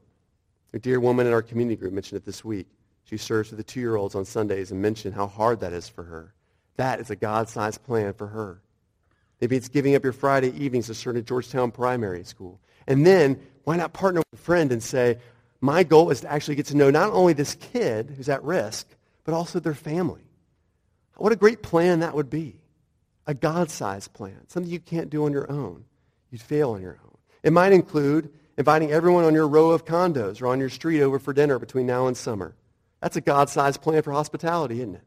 a 0.72 0.79
dear 0.79 0.98
woman 0.98 1.27
in 1.27 1.33
our 1.33 1.42
community 1.42 1.77
group 1.77 1.92
mentioned 1.92 2.16
it 2.16 2.24
this 2.24 2.44
week. 2.44 2.66
She 3.05 3.16
serves 3.16 3.50
with 3.50 3.59
the 3.59 3.64
two-year-olds 3.64 4.14
on 4.14 4.24
Sundays 4.24 4.72
and 4.72 4.83
mentioned 4.83 5.14
how 5.14 5.27
hard 5.27 5.61
that 5.61 5.72
is 5.72 5.88
for 5.88 6.03
her. 6.03 6.34
That 6.77 7.01
is 7.01 7.11
a 7.11 7.17
God-sized 7.17 7.83
plan 7.85 8.15
for 8.15 8.27
her. 8.27 8.61
Maybe 9.41 9.57
it's 9.57 9.69
giving 9.69 9.95
up 9.95 10.05
your 10.05 10.13
Friday 10.13 10.51
evenings 10.57 10.87
to 10.87 10.95
serve 10.95 11.17
at 11.17 11.27
Georgetown 11.27 11.71
Primary 11.71 12.25
School. 12.25 12.61
And 12.87 13.07
then, 13.07 13.41
why 13.65 13.77
not 13.77 13.93
partner 13.93 14.21
with 14.21 14.41
a 14.41 14.43
friend 14.43 14.73
and 14.73 14.83
say, 14.83 15.19
my 15.61 15.83
goal 15.83 16.11
is 16.11 16.21
to 16.21 16.31
actually 16.31 16.57
get 16.57 16.67
to 16.67 16.77
know 16.77 16.91
not 16.91 17.11
only 17.11 17.33
this 17.33 17.55
kid 17.55 18.13
who's 18.17 18.29
at 18.29 18.43
risk, 18.45 18.87
but 19.25 19.35
also 19.35 19.61
their 19.61 19.75
family. 19.75 20.21
What 21.17 21.33
a 21.33 21.37
great 21.37 21.63
plan 21.63 22.01
that 22.01 22.15
would 22.15 22.29
be. 22.29 22.61
A 23.27 23.35
God-sized 23.35 24.13
plan, 24.13 24.47
something 24.49 24.71
you 24.71 24.81
can't 24.81 25.09
do 25.09 25.25
on 25.25 25.33
your 25.33 25.51
own. 25.51 25.85
You'd 26.31 26.43
fail 26.43 26.73
on 26.73 26.83
your 26.83 26.99
own. 27.03 27.17
It 27.43 27.53
might 27.53 27.73
include 27.73 28.31
inviting 28.59 28.93
everyone 28.93 29.25
on 29.25 29.33
your 29.33 29.49
row 29.49 29.71
of 29.71 29.85
condos 29.85 30.43
or 30.43 30.49
on 30.49 30.61
your 30.61 30.69
street 30.69 31.01
over 31.01 31.19
for 31.19 31.33
dinner 31.33 31.59
between 31.59 31.87
now 31.87 32.07
and 32.07 32.17
summer. 32.17 32.55
That's 33.01 33.17
a 33.17 33.23
God-sized 33.23 33.81
plan 33.81 34.03
for 34.03 34.13
hospitality, 34.13 34.81
isn't 34.81 34.97
it? 34.97 35.05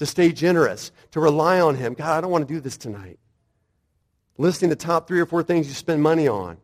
To 0.00 0.06
stay 0.06 0.32
generous, 0.32 0.92
to 1.10 1.20
rely 1.20 1.60
on 1.60 1.74
him. 1.74 1.92
God, 1.92 2.16
I 2.16 2.22
don't 2.22 2.30
want 2.30 2.48
to 2.48 2.54
do 2.54 2.58
this 2.58 2.78
tonight. 2.78 3.18
Listing 4.38 4.70
the 4.70 4.74
top 4.74 5.06
three 5.06 5.20
or 5.20 5.26
four 5.26 5.42
things 5.42 5.68
you 5.68 5.74
spend 5.74 6.02
money 6.02 6.26
on 6.26 6.56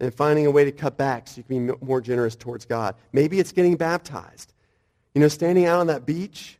and 0.00 0.14
finding 0.14 0.46
a 0.46 0.50
way 0.50 0.64
to 0.64 0.72
cut 0.72 0.96
back 0.96 1.28
so 1.28 1.36
you 1.36 1.42
can 1.42 1.66
be 1.66 1.74
more 1.84 2.00
generous 2.00 2.34
towards 2.34 2.64
God. 2.64 2.94
Maybe 3.12 3.38
it's 3.38 3.52
getting 3.52 3.76
baptized. 3.76 4.54
You 5.14 5.20
know, 5.20 5.28
standing 5.28 5.66
out 5.66 5.80
on 5.80 5.88
that 5.88 6.06
beach 6.06 6.58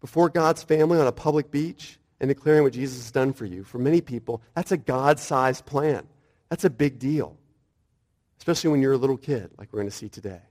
before 0.00 0.28
God's 0.28 0.64
family 0.64 0.98
on 0.98 1.06
a 1.06 1.12
public 1.12 1.52
beach 1.52 2.00
and 2.18 2.26
declaring 2.26 2.64
what 2.64 2.72
Jesus 2.72 2.96
has 2.98 3.12
done 3.12 3.32
for 3.32 3.44
you. 3.44 3.62
For 3.62 3.78
many 3.78 4.00
people, 4.00 4.42
that's 4.56 4.72
a 4.72 4.76
God-sized 4.76 5.64
plan. 5.64 6.04
That's 6.48 6.64
a 6.64 6.70
big 6.70 6.98
deal, 6.98 7.36
especially 8.38 8.70
when 8.70 8.82
you're 8.82 8.94
a 8.94 8.98
little 8.98 9.16
kid, 9.16 9.52
like 9.56 9.72
we're 9.72 9.78
going 9.78 9.90
to 9.90 9.96
see 9.96 10.08
today. 10.08 10.42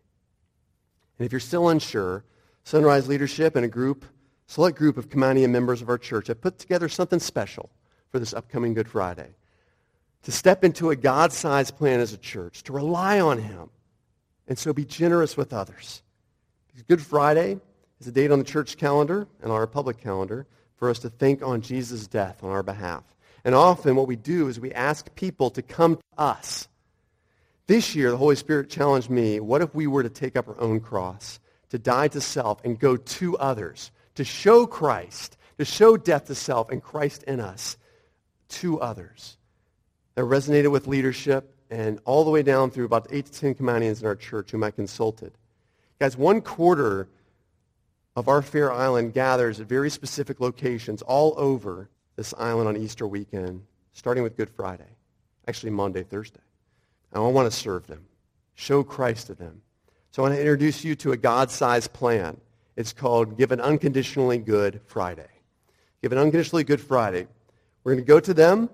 And 1.19 1.25
if 1.25 1.33
you're 1.33 1.41
still 1.41 1.67
unsure, 1.67 2.23
Sunrise 2.63 3.09
Leadership 3.09 3.57
and 3.57 3.65
a 3.65 3.67
group, 3.69 4.05
select 4.47 4.77
group 4.77 4.97
of 4.97 5.09
Caymanian 5.09 5.49
members 5.49 5.81
of 5.81 5.89
our 5.89 5.97
church 5.97 6.27
have 6.27 6.41
put 6.41 6.59
together 6.59 6.89
something 6.89 7.19
special 7.19 7.69
for 8.09 8.19
this 8.19 8.33
upcoming 8.33 8.73
Good 8.73 8.87
Friday 8.87 9.29
to 10.23 10.31
step 10.31 10.63
into 10.63 10.89
a 10.89 10.95
God-sized 10.95 11.75
plan 11.77 11.99
as 11.99 12.13
a 12.13 12.17
church, 12.17 12.63
to 12.63 12.73
rely 12.73 13.19
on 13.19 13.39
him, 13.39 13.69
and 14.47 14.57
so 14.57 14.73
be 14.73 14.85
generous 14.85 15.35
with 15.35 15.53
others. 15.53 16.01
Good 16.87 17.01
Friday 17.01 17.59
is 17.99 18.07
a 18.07 18.11
date 18.11 18.31
on 18.31 18.39
the 18.39 18.45
church 18.45 18.77
calendar 18.77 19.27
and 19.41 19.51
on 19.51 19.57
our 19.57 19.67
public 19.67 19.97
calendar 19.97 20.47
for 20.75 20.89
us 20.89 20.99
to 20.99 21.09
think 21.09 21.41
on 21.41 21.61
Jesus' 21.61 22.07
death 22.07 22.43
on 22.43 22.51
our 22.51 22.63
behalf. 22.63 23.03
And 23.45 23.53
often 23.53 23.95
what 23.95 24.07
we 24.07 24.15
do 24.15 24.47
is 24.47 24.59
we 24.59 24.71
ask 24.71 25.13
people 25.15 25.49
to 25.51 25.61
come 25.61 25.97
to 25.97 26.01
us. 26.17 26.67
This 27.67 27.95
year, 27.95 28.11
the 28.11 28.17
Holy 28.17 28.35
Spirit 28.35 28.69
challenged 28.69 29.09
me, 29.09 29.39
what 29.39 29.61
if 29.61 29.73
we 29.73 29.87
were 29.87 30.03
to 30.03 30.09
take 30.09 30.35
up 30.35 30.47
our 30.47 30.59
own 30.59 30.79
cross, 30.79 31.39
to 31.69 31.77
die 31.77 32.07
to 32.09 32.21
self 32.21 32.63
and 32.65 32.79
go 32.79 32.97
to 32.97 33.37
others, 33.37 33.91
to 34.15 34.23
show 34.23 34.65
Christ, 34.65 35.37
to 35.57 35.65
show 35.65 35.97
death 35.97 36.25
to 36.25 36.35
self 36.35 36.69
and 36.69 36.81
Christ 36.81 37.23
in 37.23 37.39
us 37.39 37.77
to 38.49 38.79
others? 38.79 39.37
that 40.15 40.23
resonated 40.23 40.71
with 40.71 40.87
leadership 40.87 41.55
and 41.69 41.99
all 42.05 42.23
the 42.23 42.31
way 42.31 42.43
down 42.43 42.69
through 42.69 42.85
about 42.85 43.07
eight 43.09 43.25
to 43.25 43.31
ten 43.31 43.55
Caymanians 43.55 44.01
in 44.01 44.07
our 44.07 44.15
church 44.15 44.51
whom 44.51 44.63
I 44.63 44.71
consulted. 44.71 45.33
Guys, 45.99 46.15
one 46.15 46.41
quarter 46.41 47.07
of 48.15 48.27
our 48.27 48.41
Fair 48.41 48.71
Island 48.71 49.13
gathers 49.13 49.59
at 49.59 49.67
very 49.67 49.89
specific 49.89 50.39
locations 50.39 51.01
all 51.01 51.33
over 51.37 51.89
this 52.15 52.33
island 52.37 52.67
on 52.67 52.77
Easter 52.77 53.07
weekend, 53.07 53.63
starting 53.93 54.21
with 54.21 54.37
Good 54.37 54.49
Friday, 54.49 54.89
actually 55.47 55.71
Monday, 55.71 56.03
Thursday. 56.03 56.39
And 57.11 57.23
I 57.23 57.27
want 57.27 57.51
to 57.51 57.57
serve 57.57 57.87
them, 57.87 58.05
show 58.53 58.83
Christ 58.83 59.27
to 59.27 59.33
them. 59.33 59.61
So 60.11 60.21
I 60.21 60.29
want 60.29 60.35
to 60.35 60.41
introduce 60.41 60.83
you 60.83 60.95
to 60.97 61.11
a 61.11 61.17
God-sized 61.17 61.91
plan. 61.91 62.39
It's 62.75 62.93
called 62.93 63.37
Give 63.37 63.51
an 63.51 63.61
Unconditionally 63.61 64.37
Good 64.37 64.81
Friday. 64.85 65.29
Give 66.01 66.11
an 66.11 66.17
Unconditionally 66.17 66.63
Good 66.63 66.81
Friday. 66.81 67.27
We're 67.83 67.93
going 67.93 68.03
to 68.03 68.07
go 68.07 68.19
to 68.19 68.33
them 68.33 68.69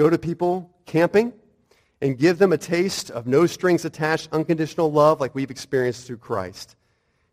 Go 0.00 0.08
to 0.08 0.16
people 0.16 0.70
camping 0.86 1.30
and 2.00 2.16
give 2.16 2.38
them 2.38 2.54
a 2.54 2.56
taste 2.56 3.10
of 3.10 3.26
no 3.26 3.44
strings 3.44 3.84
attached, 3.84 4.30
unconditional 4.32 4.90
love 4.90 5.20
like 5.20 5.34
we've 5.34 5.50
experienced 5.50 6.06
through 6.06 6.16
Christ. 6.16 6.74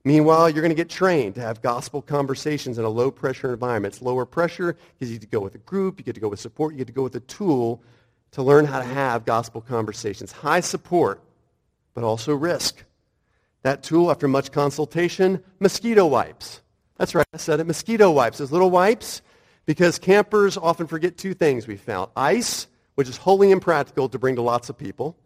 Meanwhile, 0.03 0.49
you're 0.49 0.61
going 0.61 0.71
to 0.71 0.75
get 0.75 0.89
trained 0.89 1.35
to 1.35 1.41
have 1.41 1.61
gospel 1.61 2.01
conversations 2.01 2.77
in 2.77 2.83
a 2.83 2.89
low-pressure 2.89 3.53
environment. 3.53 3.93
It's 3.93 4.01
lower 4.01 4.25
pressure 4.25 4.75
because 4.99 5.09
you 5.09 5.17
get 5.17 5.21
to 5.21 5.31
go 5.31 5.39
with 5.39 5.55
a 5.55 5.59
group, 5.59 5.97
you 5.97 6.03
get 6.03 6.15
to 6.15 6.19
go 6.19 6.27
with 6.27 6.41
support, 6.41 6.73
you 6.73 6.79
get 6.79 6.87
to 6.87 6.93
go 6.93 7.03
with 7.03 7.15
a 7.15 7.21
tool 7.21 7.81
to 8.31 8.43
learn 8.43 8.65
how 8.65 8.79
to 8.79 8.85
have 8.85 9.23
gospel 9.23 9.61
conversations. 9.61 10.33
High 10.33 10.59
support, 10.59 11.21
but 11.93 12.03
also 12.03 12.35
risk. 12.35 12.83
That 13.67 13.83
tool, 13.83 14.09
after 14.09 14.29
much 14.29 14.53
consultation, 14.53 15.43
mosquito 15.59 16.05
wipes. 16.05 16.61
That's 16.95 17.13
right, 17.13 17.27
I 17.33 17.37
said 17.37 17.59
it, 17.59 17.67
mosquito 17.67 18.09
wipes. 18.09 18.37
Those 18.37 18.53
little 18.53 18.71
wipes, 18.71 19.21
because 19.65 19.99
campers 19.99 20.55
often 20.55 20.87
forget 20.87 21.17
two 21.17 21.33
things 21.33 21.67
we 21.67 21.75
found. 21.75 22.09
Ice, 22.15 22.67
which 22.95 23.09
is 23.09 23.17
wholly 23.17 23.51
impractical 23.51 24.07
to 24.07 24.17
bring 24.17 24.37
to 24.37 24.41
lots 24.41 24.69
of 24.69 24.77
people, 24.77 25.17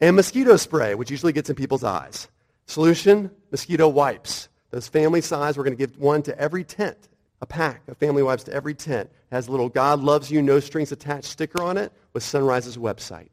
and 0.00 0.14
mosquito 0.14 0.54
spray, 0.54 0.94
which 0.94 1.10
usually 1.10 1.32
gets 1.32 1.50
in 1.50 1.56
people's 1.56 1.82
eyes. 1.82 2.28
Solution, 2.66 3.32
mosquito 3.50 3.88
wipes. 3.88 4.48
Those 4.70 4.86
family 4.86 5.20
size, 5.20 5.58
we're 5.58 5.64
going 5.64 5.76
to 5.76 5.84
give 5.84 5.98
one 5.98 6.22
to 6.22 6.38
every 6.38 6.62
tent, 6.62 7.08
a 7.40 7.46
pack 7.46 7.88
of 7.88 7.96
family 7.96 8.22
wipes 8.22 8.44
to 8.44 8.52
every 8.52 8.74
tent. 8.74 9.10
It 9.32 9.34
has 9.34 9.48
a 9.48 9.50
little 9.50 9.68
God 9.68 9.98
loves 9.98 10.30
you, 10.30 10.40
no 10.40 10.60
strings 10.60 10.92
attached 10.92 11.24
sticker 11.24 11.60
on 11.60 11.76
it 11.78 11.92
with 12.12 12.22
Sunrise's 12.22 12.76
website. 12.76 13.30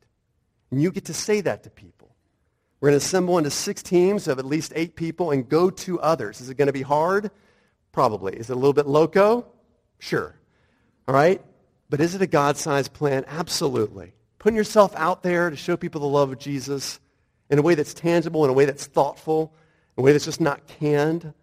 And 0.71 0.81
you 0.81 0.91
get 0.91 1.05
to 1.05 1.13
say 1.13 1.41
that 1.41 1.61
to 1.65 1.69
people. 1.69 1.98
We're 2.79 2.89
going 2.89 2.99
to 2.99 3.05
assemble 3.05 3.37
into 3.37 3.51
six 3.51 3.83
teams 3.83 4.27
of 4.27 4.39
at 4.39 4.45
least 4.45 4.71
eight 4.75 4.95
people 4.95 5.31
and 5.31 5.47
go 5.47 5.69
to 5.69 5.99
others. 5.99 6.39
Is 6.39 6.49
it 6.49 6.55
going 6.55 6.67
to 6.67 6.73
be 6.73 6.81
hard? 6.81 7.29
Probably. 7.91 8.33
Is 8.37 8.49
it 8.49 8.53
a 8.53 8.55
little 8.55 8.73
bit 8.73 8.87
loco? 8.87 9.45
Sure. 9.97 10.33
All 11.07 11.13
right? 11.13 11.41
But 11.89 11.99
is 11.99 12.15
it 12.15 12.21
a 12.21 12.27
God-sized 12.27 12.93
plan? 12.93 13.25
Absolutely. 13.27 14.13
Putting 14.37 14.55
yourself 14.55 14.93
out 14.95 15.23
there 15.23 15.49
to 15.49 15.57
show 15.57 15.75
people 15.75 15.99
the 15.99 16.07
love 16.07 16.31
of 16.31 16.39
Jesus 16.39 16.99
in 17.49 17.59
a 17.59 17.61
way 17.61 17.75
that's 17.75 17.93
tangible, 17.93 18.45
in 18.45 18.49
a 18.49 18.53
way 18.53 18.63
that's 18.63 18.85
thoughtful, 18.85 19.53
in 19.97 20.01
a 20.01 20.05
way 20.05 20.13
that's 20.13 20.25
just 20.25 20.39
not 20.39 20.65
canned. 20.67 21.33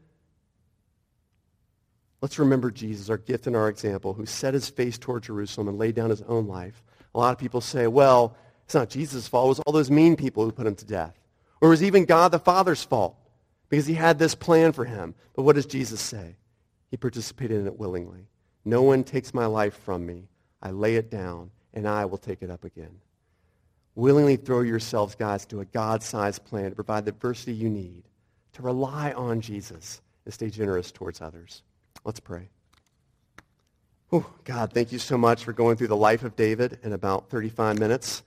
Let's 2.22 2.39
remember 2.39 2.70
Jesus, 2.70 3.11
our 3.11 3.18
gift 3.18 3.47
and 3.47 3.55
our 3.55 3.68
example, 3.68 4.14
who 4.14 4.24
set 4.24 4.55
his 4.55 4.70
face 4.70 4.97
toward 4.97 5.24
Jerusalem 5.24 5.68
and 5.68 5.78
laid 5.78 5.95
down 5.95 6.09
his 6.09 6.22
own 6.22 6.47
life. 6.47 6.82
A 7.14 7.18
lot 7.18 7.32
of 7.32 7.39
people 7.39 7.61
say, 7.61 7.87
well, 7.87 8.34
it's 8.64 8.74
not 8.74 8.89
Jesus' 8.89 9.28
fault. 9.28 9.47
It 9.47 9.49
was 9.49 9.59
all 9.61 9.72
those 9.72 9.91
mean 9.91 10.16
people 10.16 10.45
who 10.45 10.53
put 10.53 10.66
him 10.66 10.74
to 10.76 10.84
death. 10.87 11.14
Or 11.61 11.70
was 11.70 11.82
even 11.82 12.04
God 12.04 12.32
the 12.32 12.38
Father's 12.38 12.84
fault 12.84 13.16
because 13.68 13.86
he 13.86 13.94
had 13.94 14.18
this 14.18 14.34
plan 14.34 14.72
for 14.72 14.84
him. 14.84 15.14
But 15.34 15.42
what 15.42 15.57
does 15.57 15.66
Jesus 15.66 16.00
say? 16.00 16.36
He 16.90 16.96
participated 16.96 17.59
in 17.59 17.66
it 17.66 17.78
willingly. 17.78 18.28
No 18.64 18.82
one 18.82 19.04
takes 19.04 19.34
my 19.34 19.46
life 19.46 19.78
from 19.84 20.04
me. 20.07 20.28
I 20.62 20.70
lay 20.70 20.96
it 20.96 21.11
down, 21.11 21.50
and 21.74 21.88
I 21.88 22.04
will 22.04 22.18
take 22.18 22.42
it 22.42 22.50
up 22.50 22.64
again. 22.64 23.00
Willingly 23.94 24.36
throw 24.36 24.61
yourselves, 24.61 25.14
guys, 25.14 25.46
to 25.46 25.61
a 25.61 25.64
God-sized 25.64 26.44
plan 26.44 26.70
to 26.70 26.76
provide 26.76 27.04
the 27.04 27.12
diversity 27.12 27.52
you 27.52 27.68
need, 27.68 28.04
to 28.54 28.62
rely 28.62 29.12
on 29.12 29.40
Jesus 29.40 30.00
and 30.24 30.34
stay 30.34 30.50
generous 30.50 30.92
towards 30.92 31.20
others. 31.20 31.62
Let's 32.04 32.20
pray. 32.20 32.48
Whew, 34.11 34.26
God, 34.44 34.72
thank 34.72 34.92
you 34.92 34.98
so 34.98 35.18
much 35.18 35.44
for 35.44 35.52
going 35.52 35.76
through 35.76 35.88
the 35.88 35.96
life 35.96 36.22
of 36.22 36.36
David 36.36 36.78
in 36.82 36.92
about 36.92 37.28
35 37.30 37.78
minutes. 37.78 38.22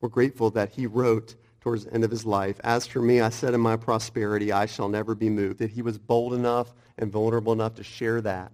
We're 0.00 0.08
grateful 0.08 0.50
that 0.50 0.70
he 0.70 0.86
wrote 0.86 1.36
towards 1.60 1.84
the 1.84 1.94
end 1.94 2.04
of 2.04 2.10
his 2.10 2.24
life, 2.24 2.60
As 2.64 2.86
for 2.86 3.00
me, 3.00 3.20
I 3.20 3.28
said 3.28 3.54
in 3.54 3.60
my 3.60 3.76
prosperity, 3.76 4.52
I 4.52 4.66
shall 4.66 4.88
never 4.88 5.14
be 5.14 5.28
moved. 5.28 5.58
That 5.58 5.70
he 5.70 5.82
was 5.82 5.98
bold 5.98 6.34
enough 6.34 6.72
and 6.98 7.12
vulnerable 7.12 7.52
enough 7.52 7.74
to 7.74 7.84
share 7.84 8.20
that 8.22 8.52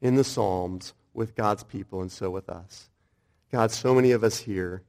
in 0.00 0.14
the 0.14 0.24
Psalms 0.24 0.94
with 1.14 1.34
God's 1.34 1.62
people 1.62 2.00
and 2.00 2.12
so 2.12 2.30
with 2.30 2.48
us. 2.48 2.90
God, 3.50 3.70
so 3.70 3.94
many 3.94 4.12
of 4.12 4.24
us 4.24 4.38
here 4.38 4.82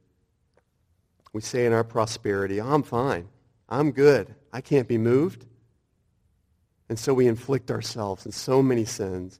we 1.36 1.42
say 1.42 1.66
in 1.66 1.74
our 1.74 1.84
prosperity, 1.84 2.62
I'm 2.62 2.82
fine. 2.82 3.28
I'm 3.68 3.92
good. 3.92 4.34
I 4.54 4.62
can't 4.62 4.88
be 4.88 4.96
moved. 4.96 5.44
And 6.88 6.98
so 6.98 7.12
we 7.12 7.26
inflict 7.26 7.70
ourselves 7.70 8.24
in 8.24 8.32
so 8.32 8.62
many 8.62 8.86
sins. 8.86 9.38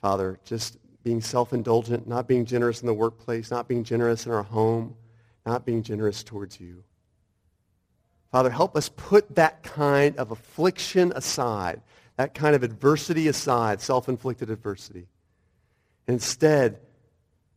Father, 0.00 0.38
just 0.44 0.78
being 1.02 1.20
self-indulgent, 1.20 2.08
not 2.08 2.28
being 2.28 2.46
generous 2.46 2.80
in 2.80 2.86
the 2.86 2.94
workplace, 2.94 3.50
not 3.50 3.68
being 3.68 3.84
generous 3.84 4.24
in 4.24 4.32
our 4.32 4.42
home, 4.42 4.96
not 5.44 5.66
being 5.66 5.82
generous 5.82 6.22
towards 6.22 6.58
you. 6.58 6.82
Father, 8.30 8.50
help 8.50 8.76
us 8.76 8.90
put 8.90 9.34
that 9.36 9.62
kind 9.62 10.16
of 10.16 10.30
affliction 10.30 11.12
aside, 11.16 11.80
that 12.16 12.34
kind 12.34 12.54
of 12.54 12.62
adversity 12.62 13.28
aside, 13.28 13.80
self-inflicted 13.80 14.50
adversity. 14.50 15.06
Instead, 16.06 16.80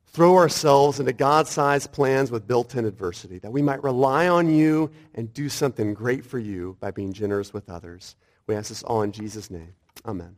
throw 0.08 0.36
ourselves 0.36 1.00
into 1.00 1.14
God-sized 1.14 1.92
plans 1.92 2.32
with 2.32 2.48
built-in 2.48 2.86
adversity, 2.86 3.40
that 3.40 3.52
we 3.52 3.62
might 3.62 3.84
rely 3.84 4.28
on 4.28 4.50
you 4.50 4.92
and 5.16 5.34
do 5.34 5.50
something 5.50 5.94
great 5.94 6.26
for 6.26 6.40
you 6.40 6.78
by 6.80 6.92
being 6.92 7.14
generous 7.14 7.54
with 7.54 7.70
others. 7.70 8.16
We 8.48 8.56
ask 8.56 8.70
this 8.70 8.84
all 8.84 9.02
in 9.02 9.12
Jesus' 9.12 9.50
name. 9.50 9.74
Amen. 10.06 10.36